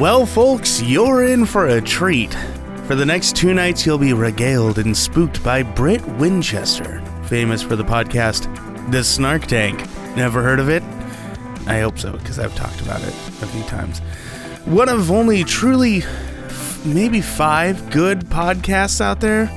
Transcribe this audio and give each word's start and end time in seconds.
Well, 0.00 0.24
folks, 0.24 0.80
you're 0.80 1.24
in 1.24 1.44
for 1.44 1.66
a 1.66 1.78
treat. 1.78 2.32
For 2.86 2.94
the 2.94 3.04
next 3.04 3.36
two 3.36 3.52
nights, 3.52 3.84
you'll 3.84 3.98
be 3.98 4.14
regaled 4.14 4.78
and 4.78 4.96
spooked 4.96 5.44
by 5.44 5.62
Britt 5.62 6.02
Winchester, 6.16 7.02
famous 7.24 7.60
for 7.62 7.76
the 7.76 7.84
podcast 7.84 8.48
The 8.90 9.04
Snark 9.04 9.44
Tank. 9.44 9.78
Never 10.16 10.42
heard 10.42 10.58
of 10.58 10.70
it? 10.70 10.82
I 11.66 11.80
hope 11.80 11.98
so, 11.98 12.12
because 12.12 12.38
I've 12.38 12.54
talked 12.54 12.80
about 12.80 13.02
it 13.02 13.08
a 13.42 13.46
few 13.46 13.62
times. 13.64 13.98
One 14.64 14.88
of 14.88 15.10
only 15.10 15.44
truly 15.44 16.02
maybe 16.82 17.20
five 17.20 17.90
good 17.90 18.20
podcasts 18.20 19.02
out 19.02 19.20
there. 19.20 19.50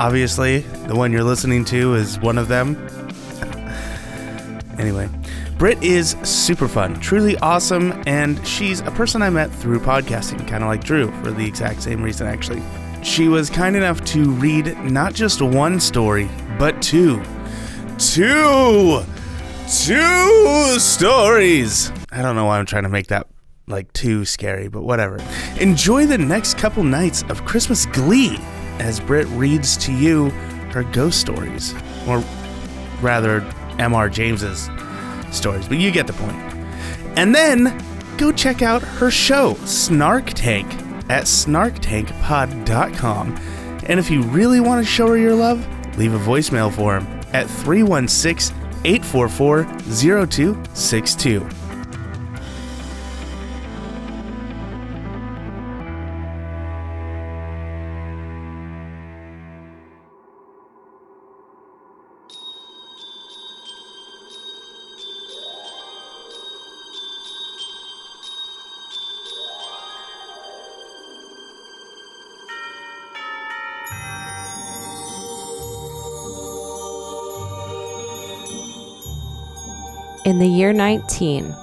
Obviously, 0.00 0.58
the 0.88 0.96
one 0.96 1.12
you're 1.12 1.22
listening 1.22 1.64
to 1.66 1.94
is 1.94 2.18
one 2.18 2.38
of 2.38 2.48
them. 2.48 2.74
anyway, 4.80 5.08
Britt 5.58 5.80
is 5.84 6.16
super 6.24 6.66
fun, 6.66 6.98
truly 6.98 7.36
awesome, 7.38 8.02
and 8.06 8.44
she's 8.44 8.80
a 8.80 8.90
person 8.90 9.22
I 9.22 9.30
met 9.30 9.52
through 9.52 9.78
podcasting, 9.78 10.46
kind 10.48 10.64
of 10.64 10.68
like 10.68 10.82
Drew, 10.82 11.12
for 11.22 11.30
the 11.30 11.46
exact 11.46 11.82
same 11.82 12.02
reason, 12.02 12.26
actually. 12.26 12.60
She 13.04 13.28
was 13.28 13.50
kind 13.50 13.76
enough 13.76 14.04
to 14.06 14.30
read 14.32 14.76
not 14.78 15.14
just 15.14 15.40
one 15.40 15.78
story, 15.78 16.28
but 16.58 16.82
two. 16.82 17.22
Two! 17.98 19.02
Two 19.84 20.78
stories! 20.80 21.92
I 22.10 22.20
don't 22.20 22.34
know 22.34 22.46
why 22.46 22.58
I'm 22.58 22.66
trying 22.66 22.82
to 22.82 22.88
make 22.88 23.06
that 23.06 23.28
like 23.68 23.92
too 23.92 24.24
scary, 24.24 24.66
but 24.66 24.82
whatever. 24.82 25.18
Enjoy 25.60 26.04
the 26.04 26.18
next 26.18 26.58
couple 26.58 26.82
nights 26.82 27.22
of 27.28 27.44
Christmas 27.44 27.86
glee 27.86 28.38
as 28.80 28.98
Britt 28.98 29.28
reads 29.28 29.76
to 29.78 29.92
you 29.92 30.30
her 30.72 30.82
ghost 30.82 31.20
stories, 31.20 31.74
or 32.08 32.24
rather, 33.00 33.40
M.R. 33.78 34.08
James's 34.08 34.68
stories, 35.34 35.68
but 35.68 35.76
you 35.78 35.90
get 35.90 36.06
the 36.06 36.14
point. 36.14 36.36
And 37.16 37.34
then 37.34 37.82
go 38.16 38.32
check 38.32 38.62
out 38.62 38.82
her 38.82 39.10
show, 39.10 39.54
Snark 39.64 40.32
Tank, 40.34 40.72
at 41.10 41.24
snarktankpod.com. 41.24 43.40
And 43.86 44.00
if 44.00 44.10
you 44.10 44.22
really 44.22 44.60
want 44.60 44.82
to 44.84 44.90
show 44.90 45.08
her 45.08 45.18
your 45.18 45.34
love, 45.34 45.66
leave 45.98 46.14
a 46.14 46.18
voicemail 46.18 46.72
for 46.72 46.98
him 46.98 47.06
at 47.32 47.48
316 47.48 48.56
844 48.84 49.64
0262. 49.64 51.63
In 80.24 80.38
the 80.38 80.48
year 80.48 80.72
19, 80.72 81.54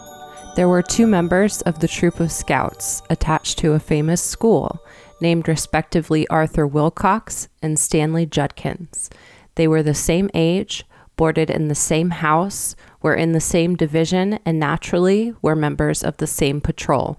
there 0.56 0.70
were 0.70 0.84
two 0.84 1.08
members 1.08 1.62
of 1.62 1.80
the 1.80 1.88
troop 1.88 2.20
of 2.20 2.32
scouts 2.32 3.02
attached 3.10 3.58
to 3.58 3.74
a 3.74 3.80
famous 3.80 4.22
school 4.22 4.86
named 5.20 5.48
respectively 5.48 6.28
Arthur 6.28 6.68
Wilcox 6.68 7.48
and 7.64 7.80
Stanley 7.80 8.28
Judkins. 8.28 9.10
They 9.56 9.68
were 9.68 9.82
the 9.82 9.96
same 9.96 10.30
age, 10.36 10.86
boarded 11.18 11.50
in 11.50 11.70
the 11.70 11.76
same 11.76 12.12
house, 12.12 12.76
were 13.02 13.16
in 13.16 13.32
the 13.32 13.42
same 13.42 13.76
division, 13.76 14.38
and 14.46 14.60
naturally 14.60 15.34
were 15.42 15.56
members 15.56 16.04
of 16.04 16.18
the 16.18 16.28
same 16.28 16.62
patrol. 16.62 17.18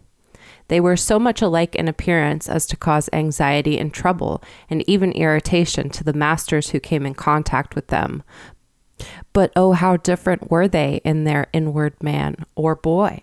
They 0.68 0.78
were 0.78 0.96
so 0.96 1.18
much 1.18 1.42
alike 1.42 1.74
in 1.74 1.88
appearance 1.88 2.48
as 2.48 2.66
to 2.66 2.76
cause 2.76 3.10
anxiety 3.12 3.80
and 3.80 3.92
trouble, 3.92 4.44
and 4.70 4.88
even 4.88 5.10
irritation 5.10 5.90
to 5.90 6.04
the 6.04 6.12
masters 6.12 6.70
who 6.70 6.78
came 6.78 7.04
in 7.04 7.14
contact 7.14 7.74
with 7.74 7.88
them, 7.88 8.22
but 9.32 9.52
oh, 9.56 9.72
how 9.72 9.96
different 9.96 10.50
were 10.50 10.68
they 10.68 11.00
in 11.04 11.24
their 11.24 11.46
inward 11.52 11.94
man 12.02 12.44
or 12.54 12.74
boy? 12.74 13.22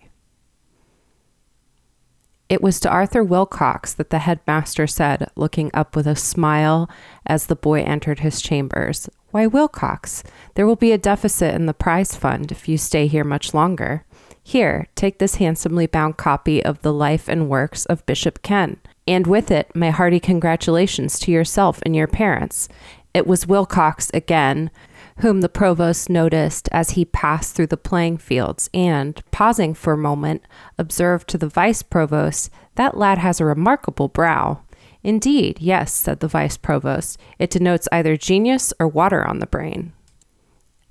It 2.50 2.64
was 2.64 2.80
to 2.80 2.90
Arthur 2.90 3.24
Wilcox 3.24 3.94
that 3.94 4.10
the 4.10 4.20
headmaster 4.20 4.88
said, 4.88 5.30
looking 5.36 5.70
up 5.72 5.96
with 5.96 6.08
a 6.08 6.16
smile 6.16 6.90
as 7.28 7.46
the 7.46 7.56
boy 7.56 7.84
entered 7.84 8.22
his 8.22 8.42
chambers, 8.42 9.08
Why, 9.30 9.46
Wilcox, 9.46 10.24
there 10.56 10.66
will 10.66 10.76
be 10.76 10.92
a 10.92 10.98
deficit 10.98 11.54
in 11.54 11.68
the 11.68 11.76
prize 11.76 12.16
fund 12.16 12.52
if 12.52 12.68
you 12.68 12.80
stay 12.80 13.06
here 13.06 13.24
much 13.24 13.54
longer. 13.54 14.04
Here, 14.42 14.88
take 14.96 15.20
this 15.20 15.36
handsomely 15.36 15.86
bound 15.86 16.18
copy 16.18 16.66
of 16.66 16.82
the 16.82 16.92
life 16.92 17.28
and 17.28 17.50
works 17.50 17.86
of 17.86 18.06
Bishop 18.08 18.42
Ken, 18.42 18.78
and 19.08 19.28
with 19.28 19.52
it, 19.52 19.76
my 19.76 19.92
hearty 19.92 20.20
congratulations 20.20 21.20
to 21.20 21.32
yourself 21.32 21.80
and 21.86 21.96
your 21.96 22.08
parents. 22.08 22.68
It 23.14 23.28
was 23.28 23.46
Wilcox 23.46 24.10
again 24.12 24.72
whom 25.20 25.42
the 25.42 25.50
provost 25.50 26.10
noticed 26.10 26.70
as 26.72 26.92
he 26.92 27.04
passed 27.06 27.56
through 27.56 27.68
the 27.68 27.78
playing 27.78 28.18
fields, 28.18 28.70
and, 28.74 29.22
pausing 29.32 29.74
for 29.74 29.94
a 29.94 29.98
moment, 29.98 30.42
observed 30.78 31.28
to 31.28 31.38
the 31.38 31.48
vice 31.48 31.84
provost, 31.84 32.50
That 32.76 32.98
lad 32.98 33.18
has 33.18 33.42
a 33.42 33.46
remarkable 33.46 34.08
brow. 34.08 34.62
Indeed, 35.04 35.58
yes, 35.60 35.94
said 35.94 36.20
the 36.20 36.28
vice 36.28 36.58
provost. 36.58 37.20
It 37.38 37.50
denotes 37.50 37.88
either 37.92 38.18
genius 38.18 38.74
or 38.80 38.88
water 38.88 39.26
on 39.26 39.40
the 39.40 39.48
brain. 39.48 39.94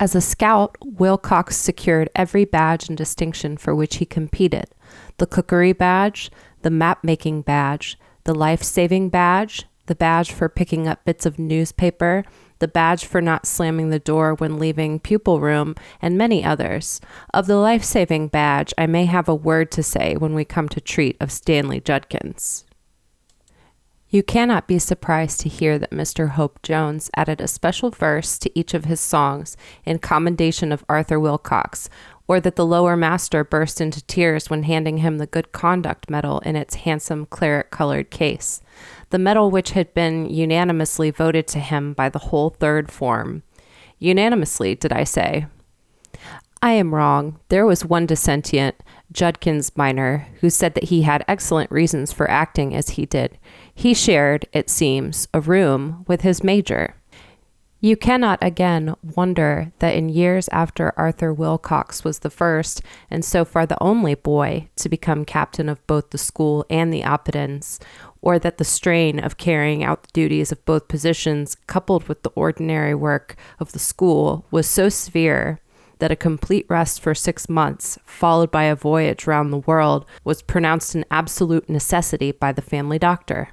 As 0.00 0.14
a 0.14 0.20
scout, 0.20 0.76
Wilcox 0.80 1.56
secured 1.56 2.08
every 2.14 2.44
badge 2.44 2.88
and 2.88 2.96
distinction 2.96 3.56
for 3.56 3.74
which 3.74 3.96
he 3.96 4.06
competed 4.06 4.66
the 5.18 5.26
cookery 5.26 5.72
badge, 5.72 6.30
the 6.62 6.70
map 6.70 7.02
making 7.02 7.42
badge, 7.42 7.98
the 8.24 8.34
life 8.34 8.62
saving 8.62 9.08
badge, 9.08 9.66
the 9.86 9.94
badge 9.94 10.30
for 10.30 10.48
picking 10.48 10.86
up 10.86 11.04
bits 11.04 11.26
of 11.26 11.38
newspaper, 11.38 12.24
the 12.58 12.68
badge 12.68 13.04
for 13.04 13.20
not 13.20 13.46
slamming 13.46 13.90
the 13.90 13.98
door 13.98 14.34
when 14.34 14.58
leaving 14.58 15.00
pupil 15.00 15.40
room, 15.40 15.74
and 16.02 16.18
many 16.18 16.44
others. 16.44 17.00
Of 17.32 17.46
the 17.46 17.56
life 17.56 17.84
saving 17.84 18.28
badge, 18.28 18.74
I 18.76 18.86
may 18.86 19.04
have 19.06 19.28
a 19.28 19.34
word 19.34 19.70
to 19.72 19.82
say 19.82 20.16
when 20.16 20.34
we 20.34 20.44
come 20.44 20.68
to 20.70 20.80
treat 20.80 21.16
of 21.20 21.32
Stanley 21.32 21.80
Judkins. 21.80 22.64
You 24.10 24.22
cannot 24.22 24.66
be 24.66 24.78
surprised 24.78 25.40
to 25.40 25.50
hear 25.50 25.78
that 25.78 25.90
Mr. 25.90 26.30
Hope 26.30 26.62
Jones 26.62 27.10
added 27.14 27.42
a 27.42 27.48
special 27.48 27.90
verse 27.90 28.38
to 28.38 28.58
each 28.58 28.72
of 28.72 28.86
his 28.86 29.00
songs 29.00 29.54
in 29.84 29.98
commendation 29.98 30.72
of 30.72 30.84
Arthur 30.88 31.20
Wilcox, 31.20 31.90
or 32.28 32.38
that 32.38 32.54
the 32.56 32.66
lower 32.66 32.96
master 32.96 33.42
burst 33.42 33.80
into 33.80 34.04
tears 34.04 34.48
when 34.48 34.62
handing 34.62 34.98
him 34.98 35.18
the 35.18 35.26
Good 35.26 35.50
Conduct 35.50 36.08
Medal 36.08 36.38
in 36.40 36.54
its 36.54 36.76
handsome 36.76 37.26
claret 37.26 37.70
colored 37.70 38.10
case 38.10 38.60
the 39.10 39.18
medal 39.18 39.50
which 39.50 39.70
had 39.70 39.94
been 39.94 40.28
unanimously 40.28 41.10
voted 41.10 41.46
to 41.48 41.58
him 41.58 41.92
by 41.92 42.08
the 42.08 42.18
whole 42.18 42.50
third 42.50 42.90
form. 42.90 43.42
Unanimously, 43.98 44.74
did 44.74 44.92
I 44.92 45.04
say? 45.04 45.46
I 46.60 46.72
am 46.72 46.94
wrong. 46.94 47.38
There 47.48 47.66
was 47.66 47.84
one 47.84 48.06
dissentient, 48.06 48.76
Judkins 49.12 49.76
minor, 49.76 50.26
who 50.40 50.50
said 50.50 50.74
that 50.74 50.84
he 50.84 51.02
had 51.02 51.24
excellent 51.28 51.70
reasons 51.70 52.12
for 52.12 52.30
acting 52.30 52.74
as 52.74 52.90
he 52.90 53.06
did. 53.06 53.38
He 53.72 53.94
shared, 53.94 54.46
it 54.52 54.68
seems, 54.68 55.28
a 55.32 55.40
room 55.40 56.04
with 56.08 56.22
his 56.22 56.42
major. 56.42 56.94
You 57.80 57.96
cannot 57.96 58.40
again 58.42 58.96
wonder 59.14 59.70
that 59.78 59.94
in 59.94 60.08
years 60.08 60.48
after 60.48 60.92
Arthur 60.96 61.32
Wilcox 61.32 62.02
was 62.02 62.18
the 62.18 62.30
first, 62.30 62.82
and 63.08 63.24
so 63.24 63.44
far 63.44 63.66
the 63.66 63.80
only 63.80 64.16
boy, 64.16 64.68
to 64.76 64.88
become 64.88 65.24
captain 65.24 65.68
of 65.68 65.86
both 65.86 66.10
the 66.10 66.18
school 66.18 66.66
and 66.68 66.92
the 66.92 67.02
Oppidans, 67.02 67.78
or 68.20 68.36
that 68.40 68.58
the 68.58 68.64
strain 68.64 69.20
of 69.20 69.36
carrying 69.36 69.84
out 69.84 70.02
the 70.02 70.12
duties 70.12 70.50
of 70.50 70.64
both 70.64 70.88
positions, 70.88 71.56
coupled 71.68 72.08
with 72.08 72.24
the 72.24 72.32
ordinary 72.34 72.96
work 72.96 73.36
of 73.60 73.70
the 73.70 73.78
school, 73.78 74.44
was 74.50 74.66
so 74.66 74.88
severe 74.88 75.60
that 76.00 76.10
a 76.10 76.16
complete 76.16 76.66
rest 76.68 77.00
for 77.00 77.14
six 77.14 77.48
months, 77.48 77.96
followed 78.04 78.50
by 78.50 78.64
a 78.64 78.74
voyage 78.74 79.28
round 79.28 79.52
the 79.52 79.58
world, 79.58 80.04
was 80.24 80.42
pronounced 80.42 80.96
an 80.96 81.04
absolute 81.12 81.68
necessity 81.68 82.32
by 82.32 82.50
the 82.50 82.62
family 82.62 82.98
doctor. 82.98 83.50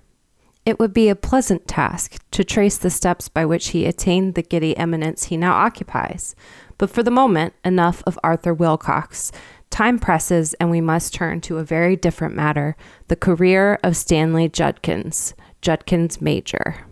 It 0.65 0.79
would 0.79 0.93
be 0.93 1.09
a 1.09 1.15
pleasant 1.15 1.67
task 1.67 2.17
to 2.31 2.43
trace 2.43 2.77
the 2.77 2.89
steps 2.89 3.29
by 3.29 3.45
which 3.45 3.69
he 3.69 3.85
attained 3.85 4.33
the 4.33 4.41
giddy 4.41 4.75
eminence 4.75 5.25
he 5.25 5.37
now 5.37 5.53
occupies. 5.53 6.35
But 6.79 6.89
for 6.89 7.03
the 7.03 7.11
moment, 7.11 7.53
enough 7.63 8.01
of 8.07 8.19
Arthur 8.23 8.53
Wilcox. 8.53 9.31
Time 9.69 9.99
presses, 9.99 10.55
and 10.55 10.71
we 10.71 10.81
must 10.81 11.13
turn 11.13 11.41
to 11.41 11.57
a 11.57 11.63
very 11.63 11.95
different 11.95 12.35
matter 12.35 12.75
the 13.09 13.15
career 13.15 13.77
of 13.83 13.95
Stanley 13.95 14.49
Judkins, 14.49 15.35
Judkins 15.61 16.19
Major. 16.19 16.85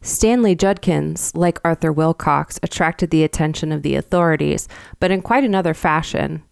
Stanley 0.00 0.54
Judkins, 0.54 1.34
like 1.34 1.60
Arthur 1.64 1.92
Wilcox, 1.92 2.60
attracted 2.62 3.10
the 3.10 3.24
attention 3.24 3.72
of 3.72 3.82
the 3.82 3.94
authorities, 3.96 4.68
but 5.00 5.10
in 5.10 5.22
quite 5.22 5.44
another 5.44 5.74
fashion. 5.74 6.42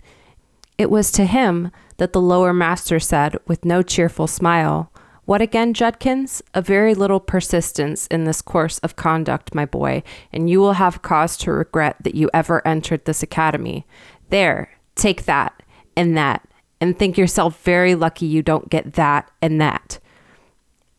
It 0.79 0.91
was 0.91 1.13
to 1.13 1.25
him 1.25 1.71
that 1.99 2.13
the 2.13 2.21
lower 2.21 2.53
master 2.53 2.99
said, 2.99 3.37
with 3.47 3.65
no 3.65 3.83
cheerful 3.83 4.27
smile, 4.27 4.91
What 5.31 5.41
again, 5.41 5.75
Judkins? 5.75 6.43
A 6.55 6.61
very 6.61 6.93
little 6.93 7.21
persistence 7.21 8.09
in 8.09 8.25
this 8.25 8.43
course 8.43 8.81
of 8.81 8.97
conduct, 8.97 9.55
my 9.55 9.65
boy, 9.65 10.03
and 10.33 10.51
you 10.51 10.59
will 10.59 10.73
have 10.73 11.03
cause 11.03 11.37
to 11.37 11.53
regret 11.53 11.95
that 12.01 12.17
you 12.17 12.29
ever 12.35 12.67
entered 12.67 13.05
this 13.05 13.23
academy. 13.23 13.87
There, 14.31 14.71
Take 14.97 15.27
that 15.27 15.63
and 15.95 16.17
that 16.17 16.49
and 16.81 16.99
think 16.99 17.17
yourself 17.17 17.63
very 17.63 17.95
lucky 17.95 18.27
you 18.27 18.43
don't 18.43 18.71
get 18.71 18.95
that 18.95 19.31
and 19.41 19.61
that. 19.61 20.01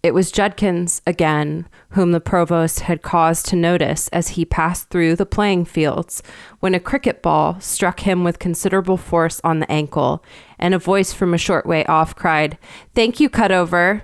It 0.01 0.13
was 0.13 0.31
Judkins, 0.31 1.01
again, 1.06 1.68
whom 1.89 2.13
the 2.13 2.22
provost 2.22 2.80
had 2.80 3.01
caused 3.01 3.48
to 3.48 3.57
notice 3.57 4.07
as 4.13 4.30
he 4.30 4.45
passed 4.45 4.89
through 4.89 5.18
the 5.18 5.25
playing 5.25 5.66
fields, 5.66 6.24
when 6.62 6.74
a 6.74 6.80
cricket 6.80 7.22
ball 7.22 7.60
struck 7.60 8.00
him 8.00 8.24
with 8.24 8.39
considerable 8.39 8.95
force 8.95 9.42
on 9.44 9.60
the 9.60 9.69
ankle, 9.69 10.24
and 10.57 10.74
a 10.74 10.80
voice 10.80 11.12
from 11.12 11.33
a 11.33 11.38
short 11.38 11.66
way 11.66 11.86
off 11.88 12.16
cried, 12.16 12.57
Thank 12.95 13.19
you, 13.19 13.30
Cutover. 13.30 14.04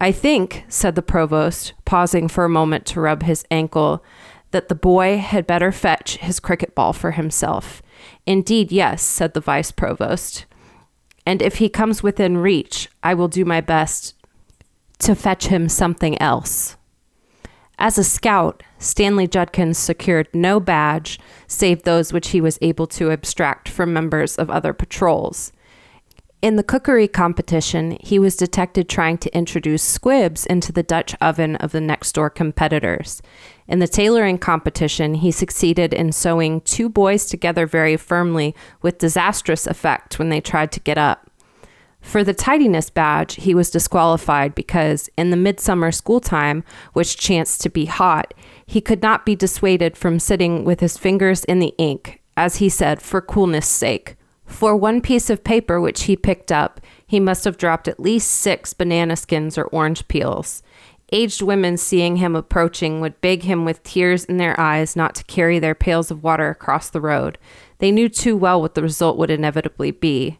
I 0.00 0.12
think, 0.12 0.64
said 0.68 0.94
the 0.94 1.02
provost, 1.02 1.74
pausing 1.84 2.26
for 2.26 2.44
a 2.44 2.48
moment 2.48 2.86
to 2.86 3.00
rub 3.00 3.22
his 3.22 3.44
ankle, 3.50 4.02
that 4.50 4.68
the 4.68 4.74
boy 4.74 5.18
had 5.18 5.46
better 5.46 5.70
fetch 5.70 6.16
his 6.16 6.40
cricket 6.40 6.74
ball 6.74 6.92
for 6.92 7.12
himself. 7.12 7.82
Indeed, 8.26 8.72
yes, 8.72 9.02
said 9.02 9.34
the 9.34 9.40
vice 9.40 9.70
provost. 9.70 10.46
And 11.26 11.42
if 11.42 11.56
he 11.56 11.68
comes 11.68 12.02
within 12.02 12.38
reach, 12.38 12.88
I 13.02 13.14
will 13.14 13.28
do 13.28 13.44
my 13.44 13.60
best 13.60 14.14
to 15.00 15.14
fetch 15.14 15.46
him 15.46 15.68
something 15.68 16.20
else. 16.20 16.76
As 17.78 17.96
a 17.96 18.04
scout, 18.04 18.62
Stanley 18.78 19.26
Judkins 19.26 19.78
secured 19.78 20.28
no 20.34 20.60
badge 20.60 21.18
save 21.46 21.82
those 21.82 22.12
which 22.12 22.28
he 22.28 22.40
was 22.40 22.58
able 22.60 22.86
to 22.88 23.10
abstract 23.10 23.68
from 23.68 23.92
members 23.92 24.36
of 24.36 24.50
other 24.50 24.72
patrols. 24.72 25.52
In 26.42 26.56
the 26.56 26.62
cookery 26.62 27.06
competition, 27.06 27.98
he 28.00 28.18
was 28.18 28.34
detected 28.34 28.88
trying 28.88 29.18
to 29.18 29.36
introduce 29.36 29.82
squibs 29.82 30.46
into 30.46 30.72
the 30.72 30.82
Dutch 30.82 31.14
oven 31.20 31.56
of 31.56 31.72
the 31.72 31.82
next 31.82 32.12
door 32.12 32.30
competitors. 32.30 33.20
In 33.68 33.78
the 33.78 33.86
tailoring 33.86 34.38
competition, 34.38 35.16
he 35.16 35.32
succeeded 35.32 35.92
in 35.92 36.12
sewing 36.12 36.62
two 36.62 36.88
boys 36.88 37.26
together 37.26 37.66
very 37.66 37.94
firmly 37.98 38.54
with 38.80 38.96
disastrous 38.96 39.66
effect 39.66 40.18
when 40.18 40.30
they 40.30 40.40
tried 40.40 40.72
to 40.72 40.80
get 40.80 40.96
up. 40.96 41.30
For 42.00 42.24
the 42.24 42.32
tidiness 42.32 42.88
badge, 42.88 43.34
he 43.34 43.54
was 43.54 43.70
disqualified 43.70 44.54
because, 44.54 45.10
in 45.18 45.28
the 45.28 45.36
midsummer 45.36 45.92
school 45.92 46.20
time, 46.20 46.64
which 46.94 47.18
chanced 47.18 47.60
to 47.60 47.68
be 47.68 47.84
hot, 47.84 48.32
he 48.64 48.80
could 48.80 49.02
not 49.02 49.26
be 49.26 49.36
dissuaded 49.36 49.94
from 49.94 50.18
sitting 50.18 50.64
with 50.64 50.80
his 50.80 50.96
fingers 50.96 51.44
in 51.44 51.58
the 51.58 51.74
ink, 51.76 52.22
as 52.34 52.56
he 52.56 52.70
said, 52.70 53.02
for 53.02 53.20
coolness' 53.20 53.68
sake. 53.68 54.16
For 54.50 54.76
one 54.76 55.00
piece 55.00 55.30
of 55.30 55.42
paper 55.42 55.80
which 55.80 56.02
he 56.02 56.16
picked 56.16 56.52
up, 56.52 56.80
he 57.06 57.18
must 57.18 57.44
have 57.46 57.56
dropped 57.56 57.88
at 57.88 57.98
least 57.98 58.30
six 58.30 58.74
banana 58.74 59.16
skins 59.16 59.56
or 59.56 59.64
orange 59.64 60.06
peels. 60.06 60.62
Aged 61.12 61.40
women 61.40 61.76
seeing 61.78 62.16
him 62.16 62.36
approaching 62.36 63.00
would 63.00 63.20
beg 63.20 63.44
him 63.44 63.64
with 63.64 63.82
tears 63.82 64.24
in 64.26 64.36
their 64.36 64.58
eyes 64.60 64.94
not 64.94 65.14
to 65.14 65.24
carry 65.24 65.58
their 65.58 65.74
pails 65.74 66.10
of 66.10 66.22
water 66.22 66.50
across 66.50 66.90
the 66.90 67.00
road. 67.00 67.38
They 67.78 67.90
knew 67.90 68.08
too 68.08 68.36
well 68.36 68.60
what 68.60 68.74
the 68.74 68.82
result 68.82 69.16
would 69.16 69.30
inevitably 69.30 69.92
be. 69.92 70.38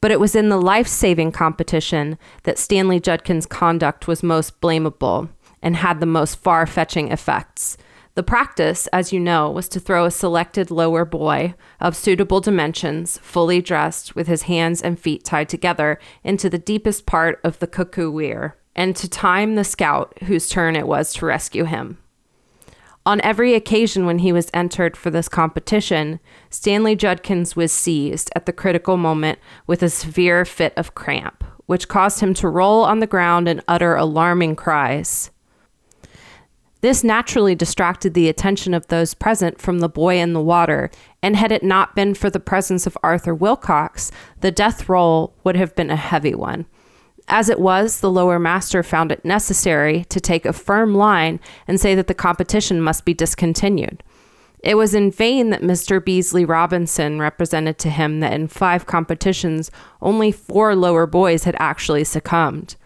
But 0.00 0.12
it 0.12 0.20
was 0.20 0.36
in 0.36 0.48
the 0.48 0.60
life 0.60 0.86
saving 0.86 1.32
competition 1.32 2.16
that 2.44 2.58
Stanley 2.58 3.00
Judkins' 3.00 3.44
conduct 3.44 4.06
was 4.06 4.22
most 4.22 4.60
blamable 4.60 5.30
and 5.62 5.76
had 5.76 6.00
the 6.00 6.06
most 6.06 6.36
far 6.36 6.64
fetching 6.64 7.10
effects. 7.10 7.76
The 8.14 8.22
practice, 8.24 8.86
as 8.88 9.12
you 9.12 9.20
know, 9.20 9.50
was 9.50 9.68
to 9.68 9.80
throw 9.80 10.04
a 10.04 10.10
selected 10.10 10.70
lower 10.70 11.04
boy 11.04 11.54
of 11.78 11.96
suitable 11.96 12.40
dimensions, 12.40 13.18
fully 13.18 13.62
dressed, 13.62 14.16
with 14.16 14.26
his 14.26 14.42
hands 14.42 14.82
and 14.82 14.98
feet 14.98 15.24
tied 15.24 15.48
together, 15.48 15.98
into 16.24 16.50
the 16.50 16.58
deepest 16.58 17.06
part 17.06 17.40
of 17.44 17.58
the 17.60 17.68
cuckoo 17.68 18.10
weir, 18.10 18.56
and 18.74 18.96
to 18.96 19.08
time 19.08 19.54
the 19.54 19.64
scout 19.64 20.16
whose 20.24 20.48
turn 20.48 20.74
it 20.74 20.88
was 20.88 21.12
to 21.14 21.26
rescue 21.26 21.64
him. 21.64 21.98
On 23.06 23.20
every 23.22 23.54
occasion 23.54 24.04
when 24.04 24.18
he 24.18 24.32
was 24.32 24.50
entered 24.52 24.96
for 24.96 25.10
this 25.10 25.28
competition, 25.28 26.20
Stanley 26.50 26.96
Judkins 26.96 27.56
was 27.56 27.72
seized 27.72 28.30
at 28.34 28.44
the 28.44 28.52
critical 28.52 28.96
moment 28.96 29.38
with 29.66 29.82
a 29.82 29.88
severe 29.88 30.44
fit 30.44 30.74
of 30.76 30.94
cramp, 30.94 31.42
which 31.66 31.88
caused 31.88 32.20
him 32.20 32.34
to 32.34 32.48
roll 32.48 32.84
on 32.84 32.98
the 32.98 33.06
ground 33.06 33.48
and 33.48 33.62
utter 33.66 33.94
alarming 33.94 34.56
cries. 34.56 35.30
This 36.80 37.04
naturally 37.04 37.54
distracted 37.54 38.14
the 38.14 38.28
attention 38.28 38.72
of 38.72 38.86
those 38.88 39.12
present 39.12 39.60
from 39.60 39.80
the 39.80 39.88
boy 39.88 40.18
in 40.18 40.32
the 40.32 40.40
water, 40.40 40.90
and 41.22 41.36
had 41.36 41.52
it 41.52 41.62
not 41.62 41.94
been 41.94 42.14
for 42.14 42.30
the 42.30 42.40
presence 42.40 42.86
of 42.86 42.96
Arthur 43.02 43.34
Wilcox, 43.34 44.10
the 44.40 44.50
death 44.50 44.88
roll 44.88 45.34
would 45.44 45.56
have 45.56 45.76
been 45.76 45.90
a 45.90 45.96
heavy 45.96 46.34
one. 46.34 46.66
As 47.28 47.48
it 47.48 47.60
was, 47.60 48.00
the 48.00 48.10
lower 48.10 48.38
master 48.38 48.82
found 48.82 49.12
it 49.12 49.24
necessary 49.24 50.04
to 50.08 50.20
take 50.20 50.46
a 50.46 50.52
firm 50.52 50.94
line 50.94 51.38
and 51.68 51.78
say 51.78 51.94
that 51.94 52.06
the 52.06 52.14
competition 52.14 52.80
must 52.80 53.04
be 53.04 53.14
discontinued. 53.14 54.02
It 54.62 54.74
was 54.74 54.94
in 54.94 55.10
vain 55.10 55.50
that 55.50 55.62
Mr. 55.62 56.04
Beasley 56.04 56.44
Robinson 56.44 57.18
represented 57.18 57.78
to 57.78 57.90
him 57.90 58.20
that 58.20 58.32
in 58.32 58.48
five 58.48 58.86
competitions, 58.86 59.70
only 60.02 60.32
four 60.32 60.74
lower 60.74 61.06
boys 61.06 61.44
had 61.44 61.56
actually 61.58 62.04
succumbed. 62.04 62.76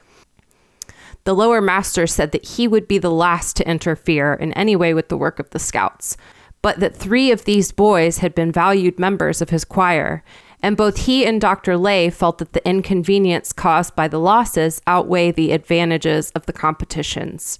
The 1.25 1.35
lower 1.35 1.61
master 1.61 2.07
said 2.07 2.33
that 2.33 2.47
he 2.47 2.69
would 2.69 2.87
be 2.87 2.99
the 2.99 3.11
last 3.11 3.57
to 3.57 3.69
interfere 3.69 4.35
in 4.35 4.53
any 4.53 4.77
way 4.77 4.93
with 4.93 5.09
the 5.09 5.17
work 5.17 5.39
of 5.39 5.51
the 5.51 5.59
scouts, 5.59 6.17
but 6.61 6.81
that 6.81 6.95
three 6.95 7.31
of 7.31 7.45
these 7.45 7.73
boys 7.73 8.19
had 8.19 8.35
been 8.35 8.53
valued 8.53 8.99
members 8.99 9.41
of 9.41 9.51
his 9.51 9.65
choir, 9.65 10.23
and 10.63 10.77
both 10.77 11.07
he 11.07 11.27
and 11.27 11.41
Dr. 11.41 11.77
Ley 11.77 12.11
felt 12.11 12.39
that 12.39 12.53
the 12.53 12.67
inconvenience 12.67 13.53
caused 13.53 13.95
by 13.95 14.09
the 14.09 14.21
losses 14.21 14.81
outweigh 14.87 15.31
the 15.31 15.53
advantages 15.53 16.31
of 16.31 16.47
the 16.47 16.53
competitions. 16.53 17.59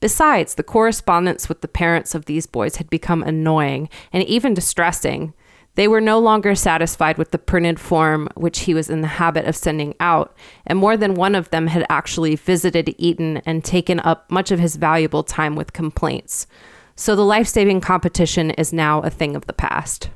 Besides, 0.00 0.56
the 0.56 0.62
correspondence 0.62 1.48
with 1.48 1.62
the 1.62 1.68
parents 1.68 2.14
of 2.14 2.26
these 2.26 2.46
boys 2.46 2.76
had 2.76 2.90
become 2.90 3.22
annoying 3.22 3.88
and 4.12 4.22
even 4.24 4.54
distressing. 4.54 5.34
They 5.76 5.88
were 5.88 6.00
no 6.00 6.18
longer 6.20 6.54
satisfied 6.54 7.18
with 7.18 7.32
the 7.32 7.38
printed 7.38 7.80
form 7.80 8.28
which 8.34 8.60
he 8.60 8.74
was 8.74 8.88
in 8.88 9.00
the 9.00 9.08
habit 9.08 9.46
of 9.46 9.56
sending 9.56 9.94
out, 9.98 10.34
and 10.66 10.78
more 10.78 10.96
than 10.96 11.14
one 11.14 11.34
of 11.34 11.50
them 11.50 11.66
had 11.66 11.84
actually 11.88 12.36
visited 12.36 12.94
Eton 12.96 13.38
and 13.38 13.64
taken 13.64 13.98
up 14.00 14.30
much 14.30 14.50
of 14.50 14.60
his 14.60 14.76
valuable 14.76 15.24
time 15.24 15.56
with 15.56 15.72
complaints. 15.72 16.46
So 16.94 17.16
the 17.16 17.24
life 17.24 17.48
saving 17.48 17.80
competition 17.80 18.52
is 18.52 18.72
now 18.72 19.00
a 19.00 19.10
thing 19.10 19.34
of 19.34 19.46
the 19.46 19.52
past. 19.52 20.10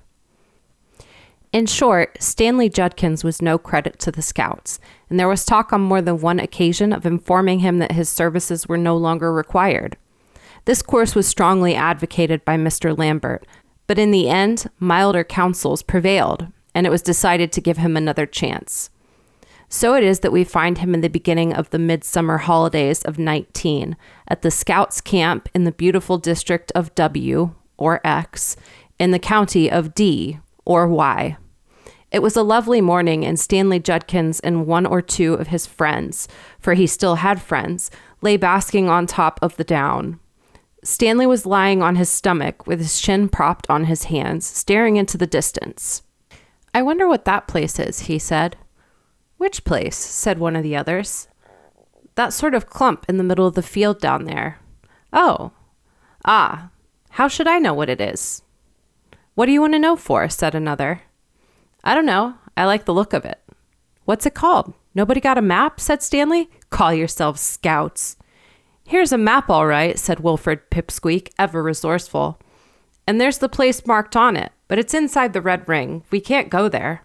In 1.52 1.66
short, 1.66 2.22
Stanley 2.22 2.68
Judkins 2.68 3.24
was 3.24 3.42
no 3.42 3.58
credit 3.58 3.98
to 4.00 4.12
the 4.12 4.22
Scouts, 4.22 4.78
and 5.08 5.18
there 5.18 5.28
was 5.28 5.44
talk 5.44 5.72
on 5.72 5.80
more 5.80 6.02
than 6.02 6.20
one 6.20 6.38
occasion 6.38 6.92
of 6.92 7.06
informing 7.06 7.60
him 7.60 7.78
that 7.78 7.92
his 7.92 8.08
services 8.08 8.68
were 8.68 8.76
no 8.76 8.96
longer 8.96 9.32
required. 9.32 9.96
This 10.66 10.82
course 10.82 11.14
was 11.14 11.26
strongly 11.26 11.74
advocated 11.74 12.44
by 12.44 12.58
Mr. 12.58 12.96
Lambert, 12.96 13.46
but 13.88 13.98
in 13.98 14.12
the 14.12 14.28
end, 14.28 14.70
milder 14.78 15.24
counsels 15.24 15.82
prevailed, 15.82 16.46
and 16.74 16.86
it 16.86 16.90
was 16.90 17.02
decided 17.02 17.50
to 17.50 17.60
give 17.60 17.78
him 17.78 17.96
another 17.96 18.26
chance. 18.26 18.90
So 19.70 19.94
it 19.94 20.04
is 20.04 20.20
that 20.20 20.32
we 20.32 20.44
find 20.44 20.78
him 20.78 20.94
in 20.94 21.00
the 21.00 21.08
beginning 21.08 21.52
of 21.52 21.70
the 21.70 21.78
midsummer 21.78 22.38
holidays 22.38 23.02
of 23.02 23.18
19 23.18 23.96
at 24.28 24.42
the 24.42 24.50
Scouts 24.50 25.00
camp 25.00 25.48
in 25.54 25.64
the 25.64 25.72
beautiful 25.72 26.18
district 26.18 26.70
of 26.74 26.94
W, 26.94 27.54
or 27.76 28.00
X, 28.06 28.56
in 28.98 29.10
the 29.10 29.18
county 29.18 29.70
of 29.70 29.94
D, 29.94 30.38
or 30.64 30.86
Y. 30.86 31.36
It 32.10 32.20
was 32.20 32.36
a 32.36 32.42
lovely 32.42 32.80
morning, 32.80 33.24
and 33.24 33.38
Stanley 33.38 33.80
Judkins 33.80 34.40
and 34.40 34.66
one 34.66 34.86
or 34.86 35.02
two 35.02 35.34
of 35.34 35.48
his 35.48 35.66
friends, 35.66 36.28
for 36.58 36.74
he 36.74 36.86
still 36.86 37.16
had 37.16 37.40
friends, 37.40 37.90
lay 38.22 38.36
basking 38.36 38.88
on 38.88 39.06
top 39.06 39.38
of 39.42 39.56
the 39.56 39.64
down. 39.64 40.18
Stanley 40.84 41.26
was 41.26 41.46
lying 41.46 41.82
on 41.82 41.96
his 41.96 42.08
stomach 42.08 42.66
with 42.66 42.78
his 42.78 43.00
chin 43.00 43.28
propped 43.28 43.68
on 43.68 43.84
his 43.84 44.04
hands, 44.04 44.46
staring 44.46 44.96
into 44.96 45.18
the 45.18 45.26
distance. 45.26 46.02
I 46.72 46.82
wonder 46.82 47.08
what 47.08 47.24
that 47.24 47.48
place 47.48 47.78
is, 47.78 48.00
he 48.00 48.18
said. 48.18 48.56
Which 49.36 49.64
place? 49.64 49.96
said 49.96 50.38
one 50.38 50.56
of 50.56 50.62
the 50.62 50.76
others. 50.76 51.28
That 52.14 52.32
sort 52.32 52.54
of 52.54 52.68
clump 52.68 53.06
in 53.08 53.16
the 53.16 53.24
middle 53.24 53.46
of 53.46 53.54
the 53.54 53.62
field 53.62 54.00
down 54.00 54.24
there. 54.24 54.58
Oh. 55.12 55.52
Ah. 56.24 56.70
How 57.10 57.28
should 57.28 57.48
I 57.48 57.58
know 57.58 57.74
what 57.74 57.88
it 57.88 58.00
is? 58.00 58.42
What 59.34 59.46
do 59.46 59.52
you 59.52 59.60
want 59.60 59.72
to 59.74 59.78
know 59.78 59.96
for? 59.96 60.28
said 60.28 60.54
another. 60.54 61.02
I 61.84 61.94
don't 61.94 62.06
know. 62.06 62.34
I 62.56 62.64
like 62.64 62.84
the 62.84 62.94
look 62.94 63.12
of 63.12 63.24
it. 63.24 63.40
What's 64.04 64.26
it 64.26 64.34
called? 64.34 64.74
Nobody 64.94 65.20
got 65.20 65.38
a 65.38 65.42
map? 65.42 65.80
said 65.80 66.02
Stanley. 66.02 66.50
Call 66.70 66.92
yourselves 66.92 67.40
scouts. 67.40 68.16
Here's 68.88 69.12
a 69.12 69.18
map, 69.18 69.50
all 69.50 69.66
right, 69.66 69.98
said 69.98 70.20
Wilfred 70.20 70.70
Pipsqueak, 70.70 71.30
ever 71.38 71.62
resourceful. 71.62 72.40
And 73.06 73.20
there's 73.20 73.36
the 73.36 73.46
place 73.46 73.86
marked 73.86 74.16
on 74.16 74.34
it, 74.34 74.50
but 74.66 74.78
it's 74.78 74.94
inside 74.94 75.34
the 75.34 75.42
red 75.42 75.68
ring. 75.68 76.04
We 76.10 76.22
can't 76.22 76.48
go 76.48 76.70
there. 76.70 77.02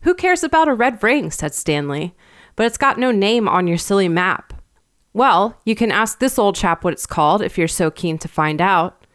Who 0.00 0.14
cares 0.14 0.42
about 0.42 0.66
a 0.66 0.74
red 0.74 1.00
ring? 1.04 1.30
said 1.30 1.54
Stanley. 1.54 2.16
But 2.56 2.66
it's 2.66 2.76
got 2.76 2.98
no 2.98 3.12
name 3.12 3.46
on 3.48 3.68
your 3.68 3.78
silly 3.78 4.08
map. 4.08 4.52
Well, 5.12 5.56
you 5.64 5.76
can 5.76 5.92
ask 5.92 6.18
this 6.18 6.40
old 6.40 6.56
chap 6.56 6.82
what 6.82 6.94
it's 6.94 7.06
called 7.06 7.40
if 7.40 7.56
you're 7.56 7.68
so 7.68 7.88
keen 7.88 8.18
to 8.18 8.26
find 8.26 8.60
out. 8.60 9.06